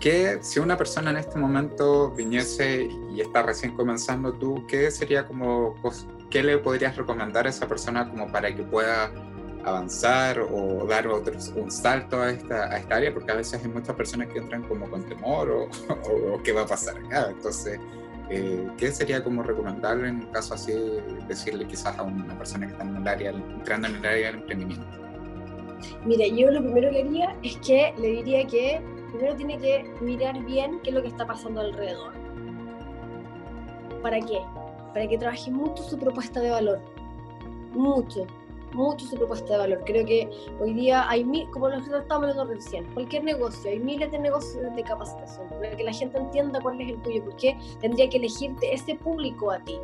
¿qué, 0.00 0.38
si 0.40 0.58
una 0.58 0.76
persona 0.76 1.10
en 1.10 1.18
este 1.18 1.38
momento 1.38 2.10
viniese 2.10 2.88
y 3.12 3.20
está 3.20 3.42
recién 3.42 3.74
comenzando 3.74 4.32
tú, 4.32 4.66
¿qué 4.66 4.90
sería 4.90 5.26
como, 5.26 5.74
qué 6.30 6.42
le 6.42 6.58
podrías 6.58 6.96
recomendar 6.96 7.46
a 7.46 7.50
esa 7.50 7.66
persona 7.68 8.08
como 8.08 8.30
para 8.30 8.54
que 8.54 8.62
pueda 8.62 9.12
avanzar 9.66 10.38
o 10.40 10.86
dar 10.86 11.06
otro, 11.08 11.34
un 11.56 11.70
salto 11.70 12.22
a 12.22 12.30
esta, 12.30 12.72
a 12.72 12.78
esta 12.78 12.96
área? 12.96 13.12
Porque 13.12 13.32
a 13.32 13.34
veces 13.34 13.62
hay 13.62 13.68
muchas 13.68 13.94
personas 13.96 14.28
que 14.28 14.38
entran 14.38 14.62
como 14.62 14.88
con 14.88 15.04
temor 15.04 15.50
o, 15.50 16.34
o, 16.34 16.42
qué 16.42 16.52
va 16.52 16.62
a 16.62 16.66
pasar 16.66 16.96
acá. 16.98 17.28
Entonces, 17.30 17.78
eh, 18.30 18.66
¿qué 18.78 18.90
sería 18.92 19.22
como 19.22 19.42
recomendable 19.42 20.08
en 20.08 20.16
un 20.16 20.26
caso 20.32 20.54
así 20.54 20.72
decirle 21.28 21.66
quizás 21.66 21.98
a 21.98 22.02
una 22.02 22.38
persona 22.38 22.66
que 22.66 22.72
está 22.72 22.84
en 22.84 22.96
el 22.96 23.08
área, 23.08 23.30
entrando 23.30 23.88
en 23.88 23.96
el 23.96 24.06
área 24.06 24.26
del 24.28 24.36
emprendimiento? 24.36 24.86
Mira, 26.04 26.26
yo 26.26 26.50
lo 26.50 26.62
primero 26.62 26.90
que 26.90 27.02
haría 27.02 27.36
es 27.42 27.56
que 27.58 27.92
le 27.98 28.08
diría 28.08 28.46
que 28.46 28.80
primero 29.12 29.36
tiene 29.36 29.58
que 29.58 29.84
mirar 30.00 30.42
bien 30.44 30.80
qué 30.82 30.90
es 30.90 30.94
lo 30.94 31.02
que 31.02 31.08
está 31.08 31.26
pasando 31.26 31.60
alrededor. 31.60 32.12
¿Para 34.02 34.20
qué? 34.20 34.38
Para 34.94 35.08
que 35.08 35.18
trabaje 35.18 35.50
mucho 35.50 35.82
su 35.82 35.98
propuesta 35.98 36.40
de 36.40 36.50
valor. 36.50 36.80
Mucho 37.72 38.26
mucho 38.76 39.06
su 39.06 39.16
propuesta 39.16 39.54
de 39.54 39.58
valor. 39.58 39.82
Creo 39.84 40.06
que 40.06 40.28
hoy 40.60 40.74
día 40.74 41.08
hay 41.08 41.24
mil, 41.24 41.50
como 41.50 41.68
nosotros 41.68 42.02
estamos 42.02 42.30
hablando 42.30 42.54
recién, 42.54 42.84
cualquier 42.94 43.24
negocio, 43.24 43.70
hay 43.70 43.78
miles 43.80 44.10
de 44.10 44.18
negocios 44.18 44.74
de 44.74 44.82
capacitación, 44.82 45.48
para 45.48 45.76
que 45.76 45.84
la 45.84 45.92
gente 45.92 46.18
entienda 46.18 46.60
cuál 46.60 46.80
es 46.80 46.90
el 46.90 47.02
tuyo, 47.02 47.24
porque 47.24 47.56
tendría 47.80 48.08
que 48.08 48.18
elegirte 48.18 48.74
ese 48.74 48.94
público 48.96 49.50
a 49.50 49.58
ti 49.64 49.78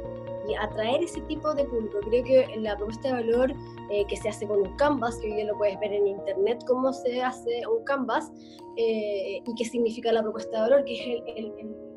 y 0.49 0.55
atraer 0.55 1.03
ese 1.03 1.21
tipo 1.23 1.55
de 1.55 1.65
público. 1.65 1.99
Creo 2.03 2.25
que 2.25 2.57
la 2.59 2.77
propuesta 2.77 3.09
de 3.09 3.15
valor 3.15 3.55
eh, 3.91 4.05
que 4.07 4.17
se 4.17 4.29
hace 4.29 4.47
con 4.47 4.61
un 4.61 4.77
canvas, 4.77 5.19
que 5.19 5.29
hoy 5.29 5.35
día 5.35 5.45
lo 5.47 5.57
puedes 5.57 5.79
ver 5.81 5.93
en 5.93 6.07
internet 6.07 6.63
cómo 6.67 6.93
se 6.93 7.23
hace 7.23 7.63
un 7.67 7.85
canvas, 7.85 8.33
eh, 8.77 9.43
y 9.47 9.55
qué 9.57 9.65
significa 9.65 10.13
la 10.13 10.23
propuesta 10.23 10.57
de 10.57 10.71
valor, 10.71 10.85
que 10.85 10.95
es 10.95 11.23
el, 11.37 11.53
el, 11.59 11.92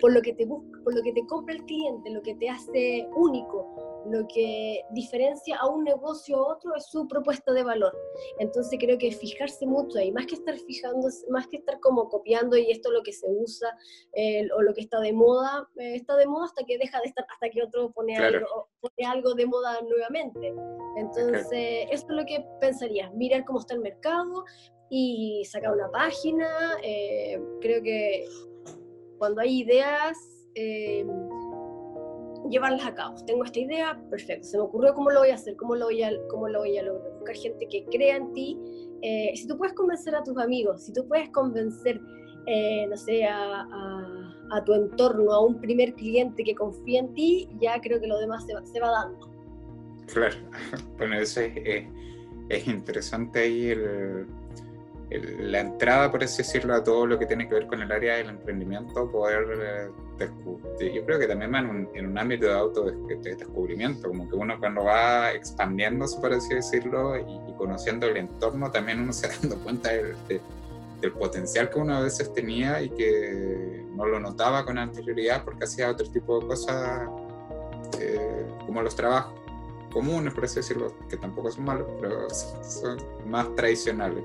por 0.00 0.12
lo 0.12 0.22
que 0.22 0.32
te 0.34 0.44
busca, 0.46 0.80
por 0.82 0.94
lo 0.94 1.02
que 1.02 1.12
te 1.12 1.26
compra 1.26 1.54
el 1.54 1.64
cliente, 1.64 2.10
lo 2.10 2.22
que 2.22 2.34
te 2.34 2.48
hace 2.48 3.08
único, 3.14 3.90
lo 4.06 4.26
que 4.28 4.82
diferencia 4.92 5.56
a 5.58 5.68
un 5.68 5.84
negocio 5.84 6.36
a 6.36 6.54
otro 6.54 6.74
es 6.74 6.86
su 6.86 7.06
propuesta 7.06 7.52
de 7.52 7.62
valor. 7.62 7.96
Entonces 8.38 8.78
creo 8.80 8.98
que 8.98 9.12
fijarse 9.12 9.66
mucho 9.66 9.98
ahí, 9.98 10.12
más 10.12 10.26
que 10.26 10.34
estar 10.34 10.56
fijando, 10.58 11.08
más 11.30 11.46
que 11.48 11.58
estar 11.58 11.80
como 11.80 12.08
copiando 12.08 12.56
y 12.56 12.70
esto 12.70 12.88
es 12.90 12.94
lo 12.94 13.02
que 13.02 13.12
se 13.12 13.26
usa 13.30 13.76
o 14.56 14.62
lo 14.62 14.74
que 14.74 14.80
está 14.80 15.00
de 15.00 15.12
moda, 15.12 15.68
eh, 15.76 15.94
está 15.94 16.16
de 16.16 16.26
moda 16.26 16.46
hasta 16.46 16.64
que 16.64 16.78
deja 16.78 17.00
de 17.00 17.06
estar, 17.06 17.26
hasta 17.30 17.50
que 17.50 17.62
otro 17.62 17.90
pone, 17.92 18.16
algo, 18.16 18.68
pone 18.80 19.08
algo 19.08 19.34
de 19.34 19.46
moda 19.46 19.80
nuevamente. 19.82 20.54
Entonces 20.96 21.86
eso 21.90 22.06
es 22.08 22.16
lo 22.16 22.24
que 22.24 22.44
pensaría, 22.60 23.10
mirar 23.10 23.44
cómo 23.44 23.60
está 23.60 23.74
el 23.74 23.80
mercado 23.80 24.44
y 24.90 25.44
sacar 25.44 25.72
una 25.72 25.90
página. 25.90 26.48
Eh, 26.82 27.40
creo 27.60 27.82
que 27.82 28.26
cuando 29.20 29.42
hay 29.42 29.60
ideas... 29.60 30.18
Eh, 30.56 31.06
llevarlas 32.48 32.84
a 32.84 32.94
cabo. 32.94 33.14
Tengo 33.26 33.44
esta 33.44 33.60
idea, 33.60 34.00
perfecto. 34.10 34.48
Se 34.48 34.56
me 34.56 34.64
ocurrió 34.64 34.94
cómo 34.94 35.10
lo 35.10 35.20
voy 35.20 35.28
a 35.30 35.34
hacer, 35.34 35.56
cómo 35.56 35.76
lo 35.76 35.84
voy 35.84 36.02
a, 36.02 36.10
cómo 36.28 36.48
lo 36.48 36.60
voy 36.60 36.76
a 36.78 36.82
lograr. 36.82 37.12
Buscar 37.18 37.36
gente 37.36 37.68
que 37.68 37.84
crea 37.84 38.16
en 38.16 38.32
ti. 38.32 38.58
Eh, 39.02 39.32
si 39.36 39.46
tú 39.46 39.56
puedes 39.56 39.74
convencer 39.74 40.14
a 40.14 40.22
tus 40.22 40.36
amigos, 40.38 40.82
si 40.82 40.92
tú 40.92 41.06
puedes 41.06 41.28
convencer, 41.30 42.00
eh, 42.46 42.86
no 42.88 42.96
sé, 42.96 43.24
a, 43.24 43.66
tu 44.64 44.74
entorno, 44.74 45.32
a 45.32 45.44
un 45.44 45.60
primer 45.60 45.94
cliente 45.94 46.42
que 46.42 46.54
confía 46.54 47.00
en 47.00 47.14
ti, 47.14 47.48
ya 47.60 47.80
creo 47.80 48.00
que 48.00 48.06
lo 48.06 48.18
demás 48.18 48.44
se 48.46 48.54
va, 48.54 48.66
se 48.66 48.80
va 48.80 48.90
dando. 48.90 49.30
Claro, 50.12 50.36
bueno, 50.98 51.20
eso 51.20 51.40
es, 51.40 51.86
es 52.48 52.66
interesante 52.66 53.38
ahí 53.38 53.68
el 53.68 54.26
la 55.18 55.60
entrada, 55.60 56.10
por 56.10 56.22
así 56.22 56.38
decirlo, 56.38 56.74
a 56.74 56.84
todo 56.84 57.04
lo 57.04 57.18
que 57.18 57.26
tiene 57.26 57.48
que 57.48 57.54
ver 57.54 57.66
con 57.66 57.82
el 57.82 57.90
área 57.90 58.16
del 58.16 58.28
emprendimiento, 58.28 59.10
poder 59.10 59.44
eh, 59.60 59.90
descubrir. 60.18 60.92
Yo 60.92 61.04
creo 61.04 61.18
que 61.18 61.26
también 61.26 61.52
va 61.52 61.58
en 61.58 62.06
un, 62.06 62.18
ámbito 62.18 62.46
de 62.46 62.52
autodescubrimiento, 62.52 64.08
como 64.08 64.28
que 64.28 64.36
uno 64.36 64.58
cuando 64.60 64.84
va 64.84 65.32
expandiéndose, 65.32 66.20
por 66.20 66.32
así 66.32 66.54
decirlo, 66.54 67.16
y, 67.18 67.54
conociendo 67.58 68.06
el 68.06 68.18
entorno, 68.18 68.70
también 68.70 69.00
uno 69.00 69.12
se 69.12 69.26
da 69.26 69.34
dando 69.42 69.56
cuenta 69.58 69.90
del 69.90 71.12
potencial 71.18 71.70
que 71.70 71.78
uno 71.78 71.96
a 71.96 72.00
veces 72.02 72.32
tenía 72.32 72.80
y 72.80 72.90
que 72.90 73.84
no 73.94 74.06
lo 74.06 74.20
notaba 74.20 74.64
con 74.64 74.78
anterioridad 74.78 75.44
porque 75.44 75.64
hacía 75.64 75.90
otro 75.90 76.08
tipo 76.08 76.38
de 76.38 76.46
cosas, 76.46 77.08
eh, 77.98 78.46
como 78.64 78.80
los 78.80 78.94
trabajos 78.94 79.34
comunes, 79.92 80.32
por 80.32 80.44
así 80.44 80.56
decirlo, 80.56 80.94
que 81.08 81.16
tampoco 81.16 81.50
son 81.50 81.64
malos, 81.64 81.88
pero 82.00 82.30
son 82.30 82.98
más 83.26 83.52
tradicionales 83.56 84.22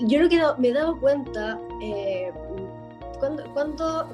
yo 0.00 0.20
lo 0.20 0.28
que 0.28 0.40
me 0.58 0.68
he 0.68 0.72
dado 0.72 0.98
cuenta 0.98 1.58
eh, 1.80 2.32
cuando, 3.54 4.08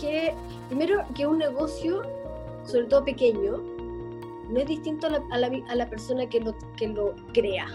que 0.00 0.34
primero 0.68 1.04
que 1.14 1.26
un 1.26 1.38
negocio, 1.38 2.02
sobre 2.64 2.84
todo 2.86 3.04
pequeño, 3.04 3.58
no 4.48 4.60
es 4.60 4.66
distinto 4.66 5.06
a 5.06 5.10
la, 5.10 5.22
a 5.30 5.38
la, 5.38 5.50
a 5.68 5.74
la 5.74 5.88
persona 5.88 6.28
que 6.28 6.40
lo, 6.40 6.54
que 6.76 6.88
lo 6.88 7.14
crea. 7.32 7.66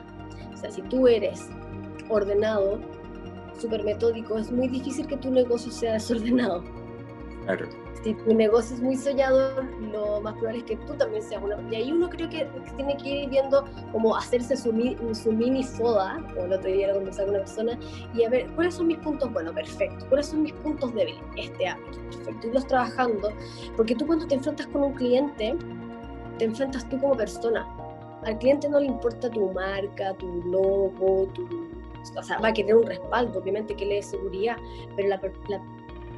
O 0.53 0.57
sea, 0.57 0.71
si 0.71 0.81
tú 0.83 1.07
eres 1.07 1.49
ordenado, 2.09 2.79
súper 3.59 3.83
metódico, 3.83 4.37
es 4.37 4.51
muy 4.51 4.67
difícil 4.67 5.07
que 5.07 5.17
tu 5.17 5.31
negocio 5.31 5.71
sea 5.71 5.93
desordenado. 5.99 6.63
Claro 7.47 7.87
si 8.03 8.13
tu 8.13 8.33
negocio 8.33 8.75
es 8.75 8.81
muy 8.81 8.95
soñador, 8.95 9.65
lo 9.91 10.21
más 10.21 10.33
probable 10.35 10.59
es 10.59 10.65
que 10.65 10.75
tú 10.77 10.93
también 10.93 11.21
seas 11.21 11.43
una. 11.43 11.57
Y 11.69 11.75
ahí 11.75 11.91
uno 11.91 12.09
creo 12.09 12.29
que 12.29 12.47
tiene 12.75 12.95
que 12.97 13.09
ir 13.09 13.29
viendo 13.29 13.65
cómo 13.91 14.15
hacerse 14.15 14.55
su, 14.55 14.71
su 15.13 15.31
mini 15.31 15.63
foda, 15.63 16.23
o 16.37 16.45
el 16.45 16.53
otro 16.53 16.69
día 16.69 16.87
lo 16.87 16.95
conversaba 16.95 17.25
con 17.25 17.35
una 17.35 17.43
persona, 17.43 17.79
y 18.13 18.23
a 18.23 18.29
ver, 18.29 18.47
¿cuáles 18.55 18.75
son 18.75 18.87
mis 18.87 18.97
puntos? 18.99 19.31
Bueno, 19.33 19.53
perfecto. 19.53 20.05
¿Cuáles 20.07 20.27
son 20.27 20.43
mis 20.43 20.53
puntos 20.53 20.93
débiles? 20.93 21.21
Este 21.35 21.67
ámbito, 21.67 21.99
perfecto. 22.09 22.47
Irlos 22.47 22.67
trabajando, 22.67 23.33
porque 23.75 23.95
tú 23.95 24.05
cuando 24.05 24.27
te 24.27 24.35
enfrentas 24.35 24.67
con 24.67 24.83
un 24.83 24.93
cliente, 24.93 25.55
te 26.37 26.45
enfrentas 26.45 26.87
tú 26.89 26.99
como 26.99 27.17
persona. 27.17 27.67
Al 28.23 28.37
cliente 28.39 28.69
no 28.69 28.79
le 28.79 28.87
importa 28.87 29.29
tu 29.29 29.51
marca, 29.51 30.13
tu 30.15 30.27
logo, 30.45 31.27
tu 31.33 31.47
o 32.17 32.23
sea, 32.23 32.39
va 32.39 32.49
a 32.49 32.53
querer 32.53 32.75
un 32.75 32.85
respaldo, 32.85 33.39
obviamente 33.39 33.75
que 33.75 33.85
le 33.85 33.95
dé 33.95 34.01
seguridad, 34.01 34.55
pero 34.95 35.09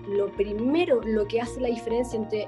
lo 0.08 0.28
primero, 0.34 1.02
lo 1.04 1.28
que 1.28 1.42
hace 1.42 1.60
la 1.60 1.70
diferencia 1.70 2.18
entre 2.18 2.48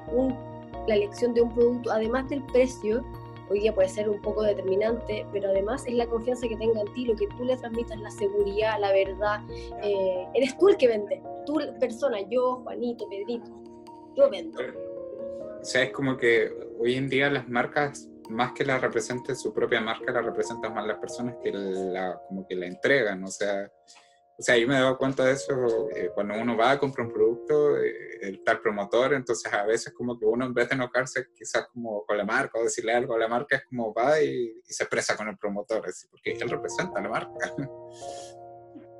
la 0.87 0.95
elección 0.95 1.33
de 1.33 1.41
un 1.41 1.53
producto, 1.53 1.91
además 1.91 2.29
del 2.29 2.43
precio, 2.45 3.03
hoy 3.49 3.59
día 3.59 3.75
puede 3.75 3.89
ser 3.89 4.09
un 4.09 4.21
poco 4.21 4.43
determinante, 4.43 5.25
pero 5.33 5.49
además 5.49 5.85
es 5.85 5.93
la 5.93 6.07
confianza 6.07 6.47
que 6.47 6.55
tenga 6.55 6.81
en 6.81 6.93
ti, 6.93 7.05
lo 7.05 7.15
que 7.15 7.27
tú 7.27 7.43
le 7.43 7.57
transmitas, 7.57 7.99
la 7.99 8.11
seguridad, 8.11 8.79
la 8.79 8.91
verdad. 8.91 9.41
Eh, 9.83 10.27
eres 10.33 10.57
tú 10.57 10.69
el 10.69 10.77
que 10.77 10.87
vende, 10.87 11.21
tú 11.45 11.59
persona, 11.79 12.19
yo, 12.29 12.61
Juanito, 12.63 13.07
Pedrito, 13.09 13.51
yo 14.15 14.29
vendo. 14.29 14.59
O 15.61 15.65
sea, 15.65 15.83
es 15.83 15.91
como 15.91 16.17
que 16.17 16.49
hoy 16.79 16.95
en 16.95 17.09
día 17.09 17.29
las 17.29 17.47
marcas, 17.47 18.09
más 18.29 18.53
que 18.53 18.63
la 18.63 18.77
representen 18.77 19.35
su 19.35 19.53
propia 19.53 19.81
marca, 19.81 20.11
la 20.11 20.21
representan 20.21 20.73
más 20.73 20.87
las 20.87 20.97
personas 20.99 21.35
que 21.43 21.51
la, 21.51 22.19
como 22.27 22.47
que 22.47 22.55
la 22.55 22.67
entregan, 22.67 23.23
o 23.23 23.27
sea, 23.27 23.69
o 24.41 24.43
sea, 24.43 24.57
yo 24.57 24.67
me 24.67 24.75
he 24.75 24.79
dado 24.79 24.97
cuenta 24.97 25.23
de 25.23 25.33
eso 25.33 25.87
eh, 25.95 26.09
cuando 26.15 26.33
uno 26.33 26.57
va 26.57 26.71
a 26.71 26.79
comprar 26.79 27.05
un 27.05 27.13
producto, 27.13 27.77
eh, 27.77 28.17
el 28.23 28.43
tal 28.43 28.59
promotor, 28.59 29.13
entonces 29.13 29.53
a 29.53 29.63
veces 29.67 29.93
como 29.93 30.17
que 30.17 30.25
uno 30.25 30.47
en 30.47 30.53
vez 30.55 30.67
de 30.67 30.73
enojarse 30.73 31.27
quizás 31.35 31.67
como 31.67 32.03
con 32.07 32.17
la 32.17 32.25
marca 32.25 32.57
o 32.57 32.63
decirle 32.63 32.91
algo 32.91 33.13
a 33.13 33.19
la 33.19 33.27
marca, 33.27 33.57
es 33.57 33.65
como 33.65 33.93
va 33.93 34.19
y, 34.19 34.59
se 34.63 34.83
expresa 34.83 35.15
con 35.15 35.27
el 35.27 35.37
promotor, 35.37 35.83
porque 36.09 36.31
él 36.31 36.49
representa 36.49 36.99
a 36.99 37.03
la 37.03 37.09
marca. 37.09 37.53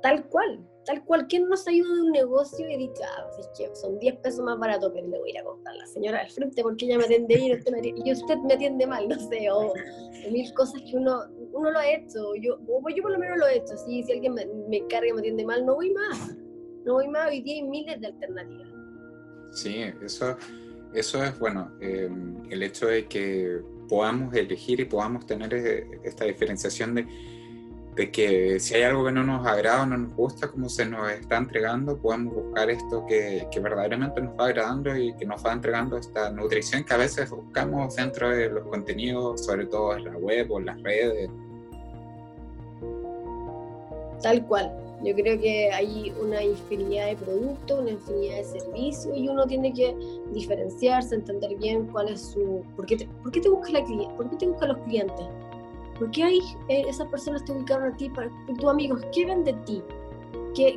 Tal 0.00 0.28
cual, 0.28 0.64
tal 0.84 1.04
cual. 1.04 1.26
¿Quién 1.28 1.48
nos 1.48 1.66
ha 1.66 1.72
ido 1.72 1.94
de 1.94 2.02
un 2.02 2.12
negocio 2.12 2.68
y 2.68 2.76
dicho, 2.76 3.02
ah, 3.04 3.26
pues 3.34 3.46
es 3.46 3.58
que 3.58 3.74
son 3.76 3.98
10 3.98 4.16
pesos 4.16 4.44
más 4.44 4.58
barato, 4.58 4.92
pero 4.92 5.06
le 5.06 5.18
voy 5.18 5.30
a 5.30 5.32
ir 5.32 5.38
a 5.38 5.44
contar 5.44 5.74
a 5.74 5.76
la 5.78 5.86
señora 5.86 6.20
al 6.20 6.30
frente 6.30 6.62
porque 6.62 6.86
ella 6.86 6.98
me 6.98 7.04
atiende 7.04 7.36
bien 7.36 7.62
y 8.04 8.12
usted 8.12 8.36
me 8.38 8.54
atiende 8.54 8.86
mal, 8.86 9.08
no 9.08 9.18
sé, 9.18 9.50
o, 9.50 9.72
mil 10.30 10.52
cosas 10.54 10.80
que 10.82 10.96
uno, 10.96 11.24
uno 11.52 11.70
lo 11.70 11.78
ha 11.78 11.90
hecho, 11.90 12.34
yo, 12.36 12.58
o 12.68 12.88
yo 12.88 13.02
por 13.02 13.12
lo 13.12 13.18
menos 13.18 13.38
lo 13.38 13.46
he 13.46 13.56
hecho, 13.56 13.76
si, 13.76 14.02
si 14.02 14.12
alguien 14.12 14.34
me, 14.34 14.46
me 14.68 14.86
carga 14.86 15.08
y 15.08 15.12
me 15.12 15.20
atiende 15.20 15.44
mal, 15.44 15.64
no 15.66 15.74
voy 15.74 15.90
más, 15.90 16.36
no 16.84 16.94
voy 16.94 17.08
más, 17.08 17.28
hoy 17.28 17.42
día 17.42 17.54
hay 17.56 17.62
miles 17.62 18.00
de 18.00 18.06
alternativas. 18.08 18.68
Sí, 19.52 19.84
eso, 20.02 20.36
eso 20.94 21.22
es 21.22 21.38
bueno, 21.38 21.70
em, 21.80 22.42
el 22.50 22.62
hecho 22.62 22.86
de 22.86 23.06
que 23.06 23.60
podamos 23.88 24.34
elegir 24.34 24.80
y 24.80 24.84
podamos 24.86 25.26
tener 25.26 25.52
eh, 25.52 25.86
esta 26.04 26.24
diferenciación 26.24 26.94
de 26.94 27.06
de 27.94 28.10
que 28.10 28.58
si 28.58 28.74
hay 28.74 28.84
algo 28.84 29.04
que 29.04 29.12
no 29.12 29.22
nos 29.22 29.46
agrada 29.46 29.82
o 29.82 29.86
no 29.86 29.98
nos 29.98 30.16
gusta 30.16 30.48
como 30.48 30.68
se 30.68 30.86
nos 30.86 31.10
está 31.10 31.36
entregando, 31.36 31.96
podemos 31.98 32.34
buscar 32.34 32.70
esto 32.70 33.04
que, 33.06 33.46
que, 33.50 33.60
verdaderamente 33.60 34.22
nos 34.22 34.38
va 34.38 34.46
agradando 34.46 34.96
y 34.96 35.14
que 35.14 35.26
nos 35.26 35.44
va 35.44 35.52
entregando 35.52 35.98
esta 35.98 36.30
nutrición 36.30 36.84
que 36.84 36.94
a 36.94 36.96
veces 36.96 37.28
buscamos 37.30 37.94
dentro 37.96 38.30
de 38.30 38.48
los 38.48 38.66
contenidos, 38.66 39.44
sobre 39.44 39.66
todo 39.66 39.96
en 39.96 40.04
la 40.04 40.16
web 40.16 40.50
o 40.50 40.58
en 40.58 40.66
las 40.66 40.82
redes. 40.82 41.30
Tal 44.22 44.46
cual. 44.46 44.72
Yo 45.04 45.14
creo 45.16 45.38
que 45.40 45.70
hay 45.72 46.14
una 46.22 46.44
infinidad 46.44 47.08
de 47.08 47.16
productos, 47.16 47.80
una 47.80 47.90
infinidad 47.90 48.36
de 48.36 48.44
servicios 48.44 49.16
y 49.16 49.28
uno 49.28 49.46
tiene 49.46 49.72
que 49.72 49.96
diferenciarse, 50.32 51.16
entender 51.16 51.56
bien 51.56 51.86
cuál 51.88 52.08
es 52.08 52.20
su... 52.20 52.62
¿Por 52.76 52.86
qué 52.86 52.96
te, 52.96 53.08
por 53.22 53.32
qué 53.32 53.40
te 53.40 53.48
busca 53.48 53.72
la 53.72 53.84
¿Por 54.16 54.30
qué 54.30 54.36
te 54.36 54.46
buscan 54.46 54.68
los 54.68 54.78
clientes? 54.78 55.26
¿Por 56.02 56.10
qué 56.10 56.24
hay, 56.24 56.40
eh, 56.66 56.82
esas 56.88 57.06
personas 57.06 57.44
te 57.44 57.52
ubicaron 57.52 57.92
a 57.92 57.96
ti, 57.96 58.08
para, 58.08 58.28
tus 58.58 58.68
amigos, 58.68 59.00
qué 59.14 59.24
ven 59.24 59.44
de 59.44 59.52
ti? 59.52 59.80
¿Qué, 60.52 60.76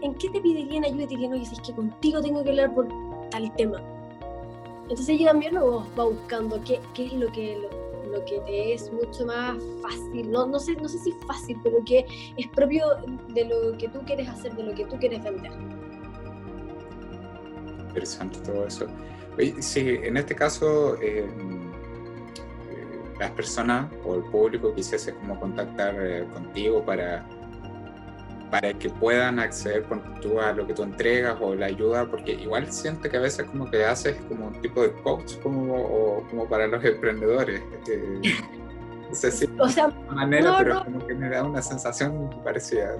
¿En 0.00 0.14
qué 0.14 0.30
te 0.30 0.40
pedirían 0.40 0.86
ayuda 0.86 1.02
y 1.02 1.06
dirían, 1.06 1.34
oye, 1.34 1.42
es 1.42 1.60
que 1.60 1.74
contigo 1.74 2.22
tengo 2.22 2.42
que 2.42 2.48
hablar 2.48 2.74
por 2.74 2.88
tal 3.30 3.54
tema? 3.56 3.82
Entonces 4.84 5.06
ella 5.10 5.32
también 5.32 5.52
luego 5.52 5.86
va 5.98 6.04
buscando 6.04 6.58
qué, 6.64 6.80
qué 6.94 7.04
es 7.04 7.12
lo 7.12 7.30
que, 7.32 7.58
lo, 8.10 8.24
que 8.24 8.40
te 8.46 8.72
es 8.72 8.90
mucho 8.90 9.26
más 9.26 9.58
fácil, 9.82 10.30
no, 10.30 10.46
no, 10.46 10.58
sé, 10.58 10.74
no 10.76 10.88
sé 10.88 10.96
si 10.96 11.12
fácil, 11.26 11.60
pero 11.62 11.84
que 11.84 12.06
es 12.38 12.48
propio 12.48 12.86
de 13.34 13.44
lo 13.44 13.76
que 13.76 13.88
tú 13.88 14.00
quieres 14.06 14.30
hacer, 14.30 14.56
de 14.56 14.62
lo 14.62 14.74
que 14.74 14.86
tú 14.86 14.96
quieres 14.96 15.22
vender. 15.22 15.52
Interesante 17.88 18.38
todo 18.38 18.66
eso. 18.66 18.86
sí, 19.60 19.98
en 20.02 20.16
este 20.16 20.34
caso... 20.34 20.96
Eh, 21.02 21.28
las 23.18 23.30
personas 23.32 23.90
o 24.04 24.16
el 24.16 24.22
público 24.24 24.74
quisiese 24.74 25.14
como 25.14 25.38
contactar 25.38 25.94
eh, 25.98 26.26
contigo 26.32 26.84
para, 26.84 27.24
para 28.50 28.72
que 28.74 28.88
puedan 28.90 29.38
acceder 29.38 29.84
con 29.84 30.20
tú 30.20 30.40
a 30.40 30.52
lo 30.52 30.66
que 30.66 30.74
tú 30.74 30.82
entregas 30.82 31.36
o 31.40 31.54
la 31.54 31.66
ayuda, 31.66 32.06
porque 32.06 32.32
igual 32.32 32.70
siento 32.72 33.08
que 33.08 33.16
a 33.16 33.20
veces 33.20 33.46
como 33.48 33.70
que 33.70 33.84
haces 33.84 34.16
como 34.28 34.48
un 34.48 34.60
tipo 34.60 34.82
de 34.82 34.92
coach 34.92 35.36
como, 35.42 35.74
o, 35.74 36.26
como 36.28 36.48
para 36.48 36.66
los 36.66 36.84
emprendedores. 36.84 37.62
Eh, 37.88 38.20
no 39.08 39.14
sé 39.14 39.30
si 39.30 39.48
o 39.58 39.68
sea, 39.68 39.88
manera, 40.10 40.56
pero 40.58 40.84
como 40.84 41.06
que 41.06 41.14
me 41.14 41.28
da 41.28 41.44
una 41.44 41.62
sensación 41.62 42.30
parecida. 42.42 42.96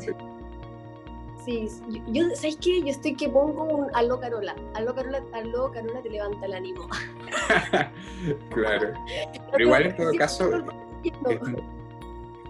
Sí, 1.45 1.69
yo, 2.07 2.25
¿sabes 2.35 2.57
qué? 2.57 2.81
Yo 2.81 2.89
estoy 2.89 3.15
que 3.15 3.29
pongo 3.29 3.65
un 3.65 3.95
aló 3.95 4.19
Carola. 4.19 4.55
Aló 4.75 4.95
Carola, 4.95 5.23
aló 5.33 5.71
Carola 5.71 6.01
te 6.01 6.09
levanta 6.09 6.47
el 6.47 6.55
ánimo. 6.55 6.89
claro. 8.55 8.95
Pero 9.53 9.65
igual 9.65 9.83
en 9.87 9.97
todo 9.97 10.13
caso 10.17 10.51
es 11.03 11.13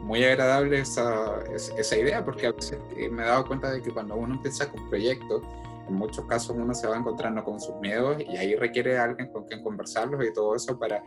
muy 0.00 0.22
agradable 0.22 0.78
esa, 0.78 1.42
esa 1.54 1.98
idea 1.98 2.24
porque 2.24 2.46
a 2.46 2.52
veces 2.52 2.78
eh, 2.96 3.08
me 3.08 3.22
he 3.22 3.26
dado 3.26 3.46
cuenta 3.46 3.72
de 3.72 3.82
que 3.82 3.90
cuando 3.90 4.14
uno 4.14 4.34
empieza 4.34 4.70
con 4.70 4.88
proyectos, 4.88 5.42
en 5.88 5.94
muchos 5.94 6.24
casos 6.26 6.54
uno 6.56 6.72
se 6.72 6.86
va 6.86 6.96
encontrando 6.96 7.42
con 7.42 7.58
sus 7.58 7.74
miedos 7.76 8.18
y 8.20 8.36
ahí 8.36 8.54
requiere 8.54 8.96
alguien 8.96 9.28
con 9.32 9.44
quien 9.44 9.62
conversarlos 9.62 10.24
y 10.24 10.32
todo 10.32 10.54
eso 10.54 10.78
para 10.78 11.02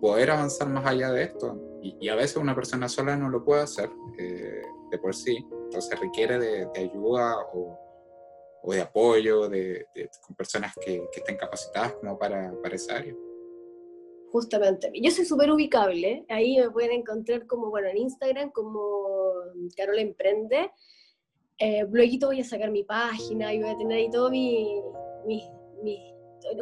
poder 0.00 0.30
avanzar 0.30 0.68
más 0.68 0.86
allá 0.86 1.10
de 1.10 1.24
esto. 1.24 1.58
Y, 1.82 2.08
a 2.08 2.14
veces 2.14 2.36
una 2.36 2.54
persona 2.54 2.88
sola 2.88 3.16
no 3.16 3.28
lo 3.28 3.44
puede 3.44 3.62
hacer 3.62 3.90
eh, 4.16 4.62
de 4.90 4.98
por 4.98 5.12
sí 5.12 5.44
entonces 5.72 5.98
requiere 5.98 6.38
de, 6.38 6.68
ayuda 6.76 7.46
o, 7.54 7.78
o, 8.62 8.72
de 8.72 8.82
apoyo 8.82 9.48
de, 9.48 9.86
con 10.20 10.36
personas 10.36 10.74
que, 10.84 11.02
que, 11.10 11.20
estén 11.20 11.36
capacitadas 11.36 11.94
como 11.94 12.18
para, 12.18 12.52
para 12.62 12.74
esa 12.74 12.96
área. 12.96 13.14
Justamente, 14.30 14.90
yo 14.94 15.10
soy 15.10 15.24
súper 15.24 15.50
ubicable, 15.50 16.24
ahí 16.28 16.58
me 16.58 16.70
pueden 16.70 16.92
encontrar 16.92 17.46
como, 17.46 17.70
bueno, 17.70 17.88
en 17.88 17.98
Instagram 17.98 18.50
como 18.50 19.32
Carola 19.76 20.02
Emprende, 20.02 20.70
eh, 21.58 21.86
luego 21.90 22.26
voy 22.26 22.40
a 22.40 22.44
sacar 22.44 22.70
mi 22.70 22.82
página 22.84 23.52
y 23.52 23.60
voy 23.60 23.70
a 23.70 23.78
tener 23.78 23.98
ahí 23.98 24.10
todo 24.10 24.30
mi, 24.30 24.80
mi, 25.26 25.42
mi 25.82 26.11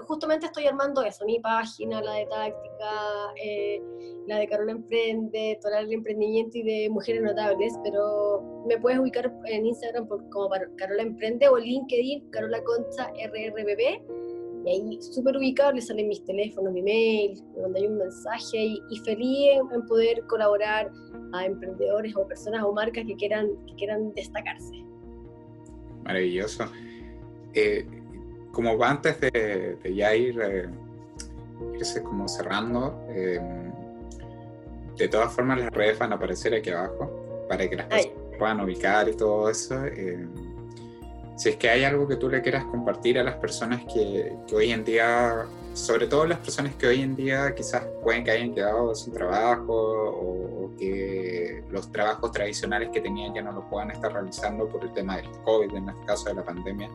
justamente 0.07 0.47
estoy 0.47 0.67
armando 0.67 1.03
eso, 1.03 1.25
mi 1.25 1.39
página, 1.41 2.01
la 2.01 2.15
de 2.15 2.27
táctica, 2.27 3.35
eh, 3.43 3.81
la 4.27 4.39
de 4.39 4.49
Carola 4.49 4.73
Emprende, 4.73 5.59
toda 5.61 5.81
el 5.81 5.93
emprendimiento 5.93 6.59
y 6.59 6.63
de 6.63 6.89
mujeres 6.91 7.23
notables, 7.23 7.73
pero 7.83 8.65
me 8.67 8.79
puedes 8.79 8.99
ubicar 8.99 9.33
en 9.47 9.67
Instagram 9.67 10.07
por, 10.07 10.29
como 10.31 10.51
Carola 10.77 11.03
Emprende 11.03 11.49
o 11.49 11.59
LinkedIn, 11.59 12.31
Carola 12.31 12.63
Concha 12.65 13.11
RRBB, 13.11 14.21
y 14.65 14.71
ahí 14.71 14.99
súper 15.01 15.37
ubicable 15.37 15.81
salen 15.81 16.09
mis 16.09 16.23
teléfonos, 16.25 16.73
mi 16.73 16.83
mail, 16.83 17.43
me 17.57 17.63
mandan 17.63 17.87
un 17.87 17.99
mensaje 17.99 18.59
y, 18.91 18.99
feliz 19.05 19.59
en, 19.73 19.87
poder 19.87 20.23
colaborar 20.27 20.91
a 21.33 21.47
emprendedores 21.47 22.15
o 22.17 22.27
personas 22.27 22.63
o 22.65 22.73
marcas 22.73 23.05
que 23.07 23.17
quieran, 23.17 23.49
que 23.67 23.75
quieran 23.77 24.13
destacarse. 24.15 24.85
Maravilloso. 26.05 26.65
Eh, 27.55 27.87
como 28.53 28.77
va 28.77 28.91
antes 28.91 29.21
de, 29.21 29.79
ya 29.95 30.15
ir 30.15 30.41
eh, 30.41 30.69
irse 31.79 32.03
como 32.03 32.29
cerrando, 32.29 33.07
em, 33.09 33.73
de 34.97 35.09
todas 35.09 35.33
formas 35.33 35.61
las 35.61 35.71
redes 35.71 35.99
van 35.99 36.13
a 36.13 36.17
aparecer 36.17 36.55
aquí 36.55 36.71
abajo 36.71 37.47
para 37.49 37.69
que 37.69 37.77
las 37.77 37.87
personas 37.87 38.19
puedan 38.39 38.61
ubicar 38.61 39.09
y 39.09 39.15
todo 39.15 39.49
eso. 39.51 39.85
Em, 39.87 40.29
si 41.37 41.49
es 41.49 41.57
que 41.57 41.71
hay 41.71 41.85
algo 41.85 42.07
que 42.07 42.17
tú 42.17 42.29
le 42.29 42.43
quieras 42.43 42.65
compartir 42.65 43.19
a 43.19 43.25
las 43.25 43.37
personas 43.37 43.83
que, 43.93 44.37
que, 44.47 44.55
hoy 44.55 44.73
en 44.73 44.85
día, 44.85 45.47
sobre 45.73 46.07
todo 46.07 46.27
las 46.27 46.39
personas 46.39 46.75
que 46.75 46.87
hoy 46.87 47.01
en 47.01 47.17
día 47.17 47.55
quizás 47.55 47.83
pueden 48.03 48.25
que 48.25 48.33
hayan 48.33 48.55
quedado 48.55 48.95
sin 48.95 49.15
trabajo 49.15 49.73
o, 49.73 50.67
o 50.67 50.77
que 50.77 51.65
los 51.71 51.91
trabajos 51.91 52.31
tradicionales 52.33 52.91
que 52.91 53.01
tenían 53.01 53.35
ya 53.35 53.41
no 53.41 53.53
los 53.53 53.65
puedan 53.71 53.91
estar 53.91 54.13
realizando 54.13 54.69
por 54.69 54.85
el 54.85 54.93
tema 54.93 55.17
del 55.17 55.31
COVID, 55.45 55.75
en 55.75 55.89
este 55.89 56.05
caso 56.05 56.29
de 56.29 56.35
la 56.35 56.45
pandemia, 56.45 56.91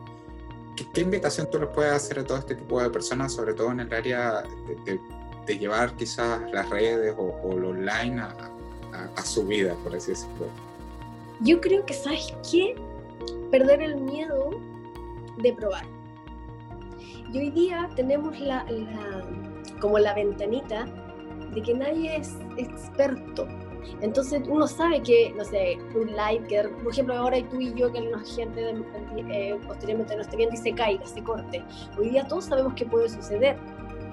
¿Qué, 0.76 1.00
invitación 1.00 1.48
tú 1.50 1.58
les 1.58 1.68
puedes 1.70 1.92
hacer 1.92 2.18
a 2.18 2.24
todo 2.24 2.38
este 2.38 2.54
tipo 2.54 2.80
de 2.82 2.90
personas, 2.90 3.32
sobre 3.32 3.54
todo 3.54 3.72
en 3.72 3.80
el 3.80 3.92
área 3.92 4.42
de, 4.84 5.58
llevar 5.58 5.94
quizás 5.94 6.40
las 6.52 6.68
redes 6.70 7.14
o, 7.16 7.56
lo 7.56 7.70
online 7.70 8.20
a, 8.20 9.22
su 9.24 9.46
vida, 9.46 9.74
por 9.82 9.94
así 9.94 10.10
decirlo? 10.10 10.46
Yo 11.40 11.60
creo 11.60 11.84
que, 11.84 11.94
¿sabes 11.94 12.34
qué? 12.50 12.74
Perder 13.50 13.80
el 13.80 13.96
miedo 13.96 14.50
de 15.38 15.52
probar. 15.52 15.84
Y 17.32 17.38
hoy 17.38 17.50
día 17.50 17.88
tenemos 17.96 18.38
la, 18.40 18.66
como 19.80 19.98
la 19.98 20.14
ventanita 20.14 20.86
de 21.54 21.62
que 21.62 21.74
nadie 21.74 22.16
es 22.16 22.34
experto 22.56 23.46
entonces 24.00 24.42
uno 24.48 24.66
sabe 24.66 25.02
que, 25.02 25.32
no 25.36 25.44
sé, 25.44 25.78
un 25.94 26.08
live, 26.08 26.46
que 26.48 26.68
por 26.82 26.92
ejemplo 26.92 27.14
ahora 27.14 27.38
tú 27.50 27.60
y 27.60 27.72
yo, 27.74 27.92
que 27.92 28.00
la 28.00 28.18
gente 28.20 28.74
eh, 29.30 29.58
posteriormente 29.66 30.14
no 30.14 30.22
esté 30.22 30.36
viendo 30.36 30.54
y 30.54 30.58
se 30.58 30.72
caiga, 30.72 31.04
se 31.06 31.22
corte. 31.22 31.62
Hoy 31.98 32.10
día 32.10 32.26
todos 32.26 32.46
sabemos 32.46 32.74
que 32.74 32.84
puede 32.84 33.08
suceder. 33.08 33.56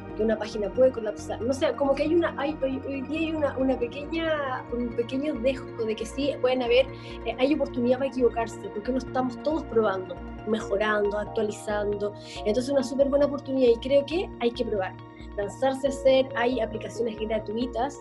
porque 0.08 0.24
una 0.24 0.38
página 0.38 0.70
puede 0.70 0.92
colapsar. 0.92 1.42
No 1.42 1.54
sé, 1.54 1.74
como 1.74 1.96
que 1.96 2.04
hay 2.04 2.14
una, 2.14 2.36
hay, 2.38 2.58
hoy 2.62 3.02
día 3.02 3.20
hay 3.20 3.32
una, 3.32 3.58
una 3.58 3.78
pequeña, 3.78 4.64
un 4.72 4.96
pequeño 4.96 5.34
dejo 5.36 5.66
de 5.86 5.96
que 5.96 6.06
sí, 6.06 6.32
pueden 6.40 6.62
haber, 6.62 6.86
eh, 7.26 7.36
hay 7.40 7.54
oportunidad 7.54 7.98
para 7.98 8.10
equivocarse, 8.10 8.60
porque 8.74 8.92
no 8.92 9.00
estamos 9.00 9.42
todos 9.44 9.64
probando, 9.64 10.16
mejorando, 10.48 11.18
actualizando. 11.18 12.14
Entonces 12.46 12.70
una 12.70 12.84
súper 12.84 13.10
buena 13.10 13.26
oportunidad 13.26 13.72
y 13.72 13.88
creo 13.88 14.06
que 14.06 14.30
hay 14.40 14.52
que 14.52 14.64
probar. 14.64 14.94
Lanzarse 15.38 15.88
a 15.88 15.90
hacer, 15.90 16.30
hay 16.36 16.60
aplicaciones 16.60 17.20
gratuitas 17.20 18.00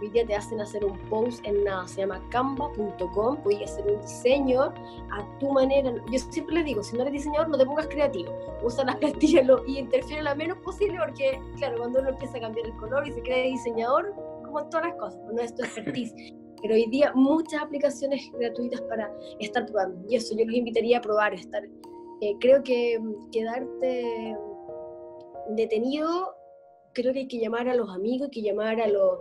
hoy 0.00 0.08
día 0.10 0.26
te 0.26 0.34
hacen 0.34 0.60
hacer 0.60 0.84
un 0.84 0.98
post 1.08 1.44
en 1.44 1.64
nada, 1.64 1.86
se 1.86 2.00
llama 2.00 2.22
canva.com, 2.30 3.36
puedes 3.42 3.70
hacer 3.70 3.86
un 3.90 4.00
diseño 4.00 4.62
a 4.62 5.38
tu 5.38 5.50
manera. 5.50 5.92
Yo 6.10 6.18
siempre 6.30 6.56
les 6.56 6.64
digo, 6.64 6.82
si 6.82 6.96
no 6.96 7.02
eres 7.02 7.12
diseñador, 7.12 7.48
no 7.48 7.58
te 7.58 7.66
pongas 7.66 7.86
creativo, 7.88 8.32
usa 8.62 8.84
las 8.84 8.96
plantillas 9.00 9.46
y 9.66 9.78
interfiere 9.78 10.22
lo 10.22 10.34
menos 10.36 10.58
posible 10.58 10.98
porque, 11.04 11.40
claro, 11.56 11.78
cuando 11.78 12.00
uno 12.00 12.10
empieza 12.10 12.38
a 12.38 12.40
cambiar 12.40 12.66
el 12.66 12.76
color 12.76 13.06
y 13.06 13.12
se 13.12 13.22
cree 13.22 13.50
diseñador, 13.50 14.14
como 14.44 14.60
en 14.60 14.70
todas 14.70 14.86
las 14.86 14.96
cosas, 14.96 15.20
no 15.32 15.40
es 15.40 15.54
tu 15.54 15.62
expertise. 15.62 16.14
Pero 16.60 16.74
hoy 16.74 16.86
día 16.86 17.12
muchas 17.14 17.62
aplicaciones 17.62 18.20
gratuitas 18.36 18.80
para 18.82 19.12
estar 19.38 19.64
probando. 19.66 20.04
Y 20.08 20.16
eso 20.16 20.34
yo 20.36 20.44
les 20.44 20.56
invitaría 20.56 20.98
a 20.98 21.00
probar, 21.00 21.32
estar. 21.32 21.62
Eh, 22.20 22.34
creo 22.40 22.64
que 22.64 22.98
mm, 22.98 23.30
quedarte 23.30 24.36
detenido 25.50 26.34
creo 27.00 27.12
que 27.12 27.20
hay 27.20 27.28
que 27.28 27.38
llamar 27.38 27.68
a 27.68 27.74
los 27.74 27.88
amigos, 27.90 28.28
hay 28.28 28.30
que 28.30 28.42
llamar 28.42 28.80
a 28.80 28.88
los, 28.88 29.20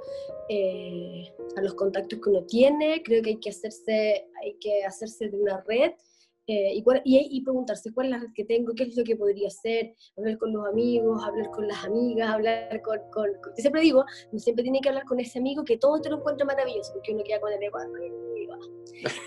eh, 0.49 1.31
a 1.55 1.61
los 1.61 1.75
contactos 1.75 2.19
que 2.19 2.29
uno 2.29 2.43
tiene, 2.43 3.03
creo 3.03 3.21
que 3.21 3.31
hay 3.31 3.39
que 3.39 3.49
hacerse, 3.49 4.27
hay 4.41 4.57
que 4.59 4.83
hacerse 4.83 5.29
de 5.29 5.37
una 5.37 5.63
red 5.67 5.91
eh, 6.47 6.73
y, 6.73 6.83
y, 7.03 7.41
preguntarse 7.41 7.93
cuál 7.93 8.07
es 8.07 8.11
la 8.11 8.19
red 8.19 8.33
que 8.33 8.45
tengo, 8.45 8.73
qué 8.73 8.83
es 8.83 8.95
lo 8.95 9.03
que 9.03 9.17
podría 9.17 9.49
hacer, 9.49 9.93
hablar 10.17 10.37
con 10.37 10.53
los 10.53 10.65
amigos, 10.65 11.21
hablar 11.23 11.51
con 11.51 11.67
las 11.67 11.83
amigas, 11.83 12.29
hablar 12.29 12.81
con, 12.81 12.99
con, 13.11 13.27
yo 13.33 13.57
siempre 13.57 13.81
digo, 13.81 14.05
siempre 14.37 14.63
tiene 14.63 14.79
que 14.79 14.89
hablar 14.89 15.03
con 15.03 15.19
ese 15.19 15.39
amigo 15.39 15.65
que 15.65 15.77
todo 15.77 15.99
te 15.99 16.09
lo 16.09 16.17
encuentra 16.17 16.45
maravilloso, 16.45 16.93
porque 16.93 17.13
uno 17.13 17.23
queda 17.25 17.41
con 17.41 17.51
el 17.51 17.61
ego 17.61 17.79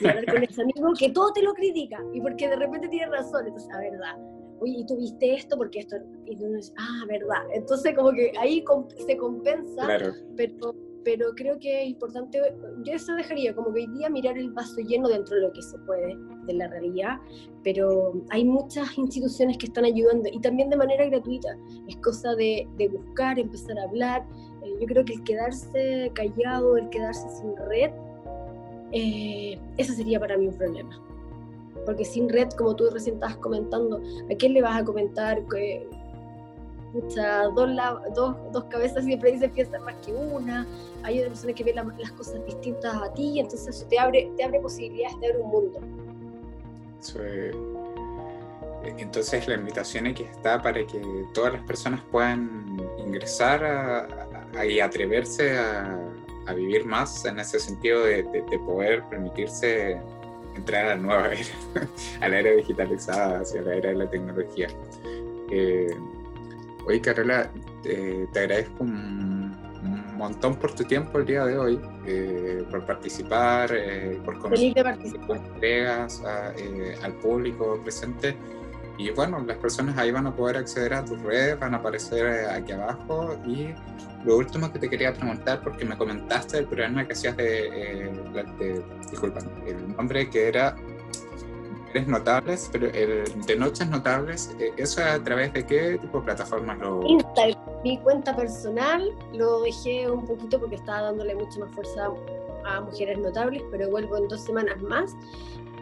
y 0.00 0.08
hablar 0.08 0.26
con 0.26 0.42
ese 0.42 0.62
amigo 0.62 0.92
que 0.98 1.10
todo 1.10 1.32
te 1.32 1.42
lo 1.42 1.52
critica, 1.52 2.02
y 2.14 2.20
porque 2.22 2.48
de 2.48 2.56
repente 2.56 2.88
tiene 2.88 3.06
razón, 3.06 3.46
entonces, 3.46 3.68
la 3.70 3.80
verdad, 3.80 4.39
oye, 4.60 4.78
¿y 4.78 4.86
tú 4.86 4.96
viste 4.96 5.34
esto? 5.34 5.56
Porque 5.56 5.80
esto, 5.80 5.96
y 6.26 6.36
tú 6.36 6.46
dices, 6.46 6.72
ah, 6.78 7.04
verdad. 7.08 7.42
Entonces 7.52 7.94
como 7.94 8.12
que 8.12 8.32
ahí 8.38 8.64
se 9.06 9.16
compensa, 9.16 9.86
pero, 10.36 10.74
pero 11.04 11.32
creo 11.34 11.58
que 11.58 11.82
es 11.82 11.88
importante, 11.88 12.40
yo 12.84 12.92
eso 12.92 13.14
dejaría, 13.14 13.54
como 13.54 13.72
que 13.72 13.80
hoy 13.80 13.86
día 13.98 14.10
mirar 14.10 14.36
el 14.38 14.50
vaso 14.52 14.80
lleno 14.80 15.08
dentro 15.08 15.36
de 15.36 15.42
lo 15.42 15.52
que 15.52 15.62
se 15.62 15.78
puede, 15.80 16.16
de 16.46 16.52
la 16.54 16.68
realidad, 16.68 17.18
pero 17.64 18.12
hay 18.30 18.44
muchas 18.44 18.96
instituciones 18.98 19.56
que 19.58 19.66
están 19.66 19.84
ayudando 19.84 20.28
y 20.32 20.40
también 20.40 20.70
de 20.70 20.76
manera 20.76 21.06
gratuita. 21.06 21.56
Es 21.88 21.96
cosa 21.96 22.34
de, 22.34 22.68
de 22.76 22.88
buscar, 22.88 23.38
empezar 23.38 23.78
a 23.78 23.84
hablar. 23.84 24.26
Eh, 24.62 24.76
yo 24.80 24.86
creo 24.86 25.04
que 25.04 25.14
el 25.14 25.24
quedarse 25.24 26.10
callado, 26.14 26.76
el 26.76 26.88
quedarse 26.90 27.28
sin 27.30 27.56
red, 27.68 27.90
eh, 28.92 29.58
ese 29.76 29.94
sería 29.94 30.18
para 30.18 30.36
mí 30.36 30.48
un 30.48 30.54
problema 30.54 31.09
porque 31.84 32.04
sin 32.04 32.28
red, 32.28 32.48
como 32.50 32.74
tú 32.76 32.88
recién 32.90 33.14
estabas 33.16 33.36
comentando, 33.36 34.00
¿a 34.30 34.34
quién 34.36 34.52
le 34.52 34.62
vas 34.62 34.80
a 34.80 34.84
comentar 34.84 35.42
que 35.48 35.88
dos, 36.92 37.70
dos, 38.14 38.36
dos, 38.52 38.64
cabezas 38.64 39.04
siempre 39.04 39.32
dicen 39.32 39.52
fiesta 39.52 39.78
más 39.80 39.94
que 40.04 40.12
una, 40.12 40.66
hay 41.02 41.18
otras 41.18 41.30
personas 41.30 41.56
que 41.56 41.64
ven 41.64 41.76
las 41.98 42.12
cosas 42.12 42.44
distintas 42.46 42.94
a 42.94 43.12
ti, 43.14 43.38
entonces 43.38 43.76
eso 43.76 43.86
te 43.88 43.98
abre, 43.98 44.30
te 44.36 44.44
abre 44.44 44.60
posibilidades, 44.60 45.18
te 45.20 45.26
abre 45.28 45.38
un 45.38 45.50
mundo. 45.50 45.80
entonces 48.98 49.46
la 49.46 49.54
invitación 49.54 50.06
aquí 50.08 50.24
está 50.24 50.60
para 50.60 50.84
que 50.86 51.00
todas 51.32 51.52
las 51.54 51.62
personas 51.62 52.02
puedan 52.10 52.80
ingresar 52.98 54.08
y 54.68 54.80
atreverse 54.80 55.58
a, 55.58 56.06
vivir 56.56 56.84
más 56.84 57.24
en 57.26 57.38
ese 57.38 57.60
sentido 57.60 58.02
de 58.02 58.24
poder 58.66 59.04
permitirse 59.08 60.00
entrar 60.60 60.86
a 60.86 60.88
la 60.90 60.96
nueva 60.96 61.28
era, 61.32 61.88
a 62.20 62.28
la 62.28 62.38
era 62.38 62.50
digitalizada, 62.52 63.40
hacia 63.40 63.62
la 63.62 63.74
era 63.74 63.90
de 63.90 63.96
la 63.96 64.10
tecnología. 64.10 64.68
Eh, 65.50 65.94
oye, 66.86 67.00
Carola, 67.00 67.50
te 67.82 68.28
agradezco 68.34 68.84
un, 68.84 69.40
montón 70.20 70.54
por 70.56 70.74
tu 70.74 70.84
tiempo 70.84 71.18
el 71.18 71.24
día 71.24 71.46
de 71.46 71.56
hoy, 71.56 71.80
eh, 72.06 72.62
por 72.70 72.84
participar, 72.84 73.70
eh, 73.74 74.20
por 74.22 74.38
conocer 74.38 74.74
entregas 75.30 76.22
eh, 76.58 76.94
al 77.02 77.14
público 77.14 77.80
presente. 77.82 78.36
Y 78.98 79.10
bueno, 79.10 79.40
las 79.40 79.56
personas 79.58 79.96
ahí 79.96 80.10
van 80.10 80.26
a 80.26 80.34
poder 80.34 80.58
acceder 80.58 80.94
a 80.94 81.04
tus 81.04 81.20
redes, 81.22 81.58
van 81.58 81.74
a 81.74 81.78
aparecer 81.78 82.48
aquí 82.50 82.72
abajo 82.72 83.36
y 83.46 83.74
lo 84.24 84.36
último 84.36 84.70
que 84.70 84.78
te 84.78 84.90
quería 84.90 85.14
preguntar, 85.14 85.62
porque 85.62 85.84
me 85.84 85.96
comentaste 85.96 86.58
el 86.58 86.66
programa 86.66 87.06
que 87.06 87.14
hacías 87.14 87.36
de, 87.36 88.08
eh, 88.08 88.82
disculpa, 89.10 89.40
el 89.66 89.96
nombre 89.96 90.28
que 90.28 90.48
era 90.48 90.76
Notables, 92.06 92.68
pero 92.70 92.86
el 92.86 93.24
de 93.46 93.56
Noches 93.56 93.88
Notables, 93.88 94.54
eh, 94.60 94.72
¿eso 94.76 95.02
a 95.02 95.18
través 95.22 95.52
de 95.52 95.66
qué 95.66 95.98
tipo 95.98 96.18
de 96.18 96.24
plataformas 96.24 96.78
lo...? 96.78 97.02
Instagram, 97.04 97.58
mi 97.82 97.98
cuenta 97.98 98.36
personal, 98.36 99.10
lo 99.32 99.62
dejé 99.62 100.08
un 100.08 100.24
poquito 100.24 100.60
porque 100.60 100.76
estaba 100.76 101.02
dándole 101.02 101.34
mucha 101.34 101.58
más 101.58 101.74
fuerza 101.74 102.10
a 102.64 102.80
Mujeres 102.82 103.18
Notables, 103.18 103.62
pero 103.70 103.90
vuelvo 103.90 104.18
en 104.18 104.28
dos 104.28 104.40
semanas 104.42 104.80
más. 104.82 105.16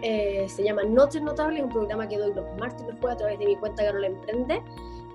Eh, 0.02 0.46
se 0.48 0.62
llama 0.62 0.82
Noches 0.84 1.22
Notables, 1.22 1.62
un 1.62 1.70
programa 1.70 2.08
que 2.08 2.18
doy 2.18 2.32
los 2.32 2.46
martes 2.58 2.82
y 2.82 2.90
los 2.90 3.00
jueves 3.00 3.14
a 3.14 3.18
través 3.18 3.38
de 3.38 3.46
mi 3.46 3.56
cuenta 3.56 3.84
Carola 3.84 4.06
Emprende. 4.06 4.62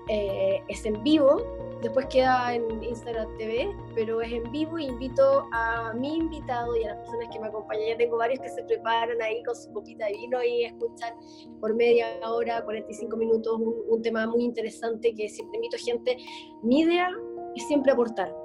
es 0.08 0.84
en 0.84 1.02
vivo, 1.02 1.42
después 1.82 2.06
queda 2.06 2.54
en 2.54 2.82
Instagram 2.82 3.28
TV, 3.38 3.74
pero 3.94 4.20
es 4.20 4.32
en 4.32 4.50
vivo 4.50 4.78
y 4.78 4.86
invito 4.86 5.46
a 5.52 5.92
mi 5.94 6.16
invitado 6.16 6.76
y 6.76 6.84
a 6.84 6.88
las 6.88 6.98
personas 6.98 7.28
que 7.32 7.40
me 7.40 7.46
acompañan. 7.46 7.88
Ya 7.88 7.96
tengo 7.96 8.18
varios 8.18 8.40
que 8.40 8.50
se 8.50 8.62
preparan 8.64 9.20
ahí 9.22 9.42
con 9.44 9.56
su 9.56 9.72
copita 9.72 10.06
de 10.06 10.12
vino 10.12 10.42
y 10.42 10.64
escuchan 10.64 11.14
por 11.60 11.74
media 11.74 12.06
hora, 12.26 12.62
45 12.64 13.16
minutos, 13.16 13.60
un, 13.60 13.74
un 13.88 14.02
tema 14.02 14.26
muy 14.26 14.44
interesante 14.44 15.14
que 15.14 15.28
siempre 15.28 15.56
invito 15.56 15.76
gente. 15.78 16.16
Mi 16.62 16.80
idea 16.80 17.08
es 17.54 17.66
siempre 17.66 17.92
aportar 17.92 18.43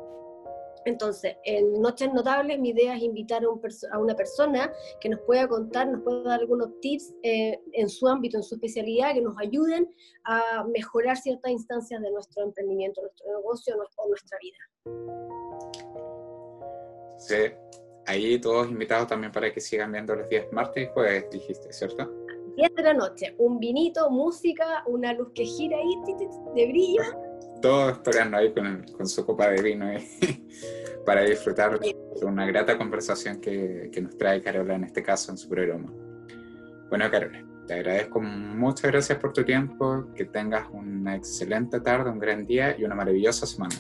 entonces, 0.86 1.36
en 1.44 1.82
Noches 1.82 2.12
Notables, 2.14 2.60
mi 2.60 2.70
idea 2.70 2.96
es 2.96 3.04
invitar 3.04 3.44
a, 3.44 4.00
una 4.00 4.16
persona 4.16 4.72
que 5.02 5.10
nos 5.10 5.20
pueda 5.22 5.48
contar, 5.48 5.88
nos 5.88 6.02
pueda 6.04 6.24
dar 6.24 6.40
algunos 6.40 6.80
tips 6.80 7.14
eh, 7.24 7.60
en 7.74 7.90
su 7.90 8.08
ámbito, 8.08 8.38
en 8.38 8.44
su 8.44 8.56
especialidad, 8.56 9.14
que 9.14 9.22
nos 9.22 9.36
ayuden 9.40 9.88
a 10.26 10.64
mejorar 10.66 11.18
ciertas 11.18 11.52
instancias 11.52 12.02
de 12.02 12.12
nuestro 12.12 12.44
emprendimiento, 12.44 13.02
nuestro 13.02 13.28
negocio 13.38 13.76
o 13.98 14.08
nuestra 14.08 14.38
vida. 14.42 14.58
Sí, 17.18 17.52
ahí 18.06 18.40
todos 18.40 18.70
invitados 18.70 19.08
también 19.08 19.32
para 19.32 19.52
que 19.52 19.60
sigan 19.60 19.92
viendo 19.92 20.16
los 20.16 20.30
días 20.30 20.46
martes 20.52 20.88
y 20.88 20.94
jueves, 20.94 21.30
dijiste, 21.30 21.74
¿cierto? 21.74 22.10
10 22.56 22.76
de 22.76 22.84
la 22.84 22.94
noche, 22.94 23.36
un 23.38 23.60
vinito, 23.60 24.10
música, 24.10 24.84
una 24.88 25.14
luz 25.14 25.32
que 25.34 25.46
gira 25.46 25.78
ahí 25.78 26.16
de 26.56 26.68
brillo 26.68 27.29
todos 27.62 27.94
esperando 27.94 28.38
ahí 28.38 28.54
con, 28.54 28.86
con, 28.96 29.08
su 29.08 29.26
copa 29.26 29.50
de 29.50 29.62
vino 29.62 29.86
para 31.06 31.22
disfrutar 31.22 31.80
de 31.80 31.96
una 32.26 32.46
grata 32.46 32.78
conversación 32.78 33.40
que, 33.40 33.90
que, 33.92 34.02
nos 34.02 34.18
trae 34.18 34.42
Carola 34.42 34.76
en 34.76 34.86
este 34.86 35.04
caso 35.04 35.32
en 35.32 35.38
su 35.38 35.50
programa. 35.50 35.92
Bueno, 36.90 37.10
Carola, 37.12 37.44
te 37.68 37.74
agradezco 37.76 38.20
muchas 38.22 38.92
gracias 38.92 39.20
por 39.20 39.34
tu 39.34 39.44
tiempo, 39.44 40.06
que 40.16 40.26
tengas 40.26 40.68
una 40.72 41.16
excelente 41.16 41.80
tarde, 41.82 42.10
un 42.10 42.20
gran 42.20 42.46
día 42.46 42.76
y 42.78 42.84
una 42.84 42.96
maravillosa 42.96 43.46
semana. 43.46 43.76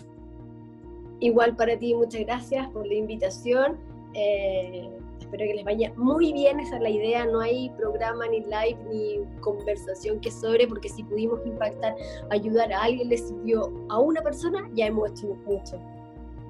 Igual 1.19 1.55
para 1.55 1.77
ti, 1.77 1.93
muchas 1.93 2.21
gracias 2.21 2.67
por 2.69 2.85
la 2.85 2.93
invitación. 2.93 3.77
Eh, 4.13 4.98
espero 5.29 5.45
que 5.47 5.55
les 5.55 5.65
vaya 5.65 5.93
muy 5.95 6.33
bien, 6.33 6.59
esa 6.59 6.77
es 6.77 6.81
la 6.81 6.89
idea, 6.89 7.25
no 7.25 7.39
hay 7.39 7.69
programa 7.77 8.27
ni 8.27 8.39
live 8.41 8.77
ni 8.89 9.19
conversación 9.41 10.19
que 10.19 10.31
sobre, 10.31 10.67
porque 10.67 10.89
si 10.89 11.03
pudimos 11.03 11.39
impactar, 11.45 11.95
ayudar 12.31 12.73
a 12.73 12.83
alguien, 12.83 13.09
le 13.09 13.17
sirvió 13.17 13.71
a 13.89 13.99
una 13.99 14.21
persona, 14.21 14.67
ya 14.73 14.87
hemos 14.87 15.11
hecho 15.11 15.27
mucho. 15.45 15.79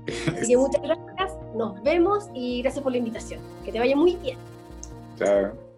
Así 0.08 0.48
que 0.48 0.58
muchas 0.58 0.82
gracias, 0.82 1.38
nos 1.56 1.82
vemos 1.84 2.30
y 2.34 2.62
gracias 2.62 2.82
por 2.82 2.94
la 2.94 3.00
invitación. 3.00 3.42
Que 3.66 3.72
te 3.72 3.80
vaya 3.80 3.96
muy 3.96 4.16
bien. 4.16 4.38
Chao. 5.18 5.69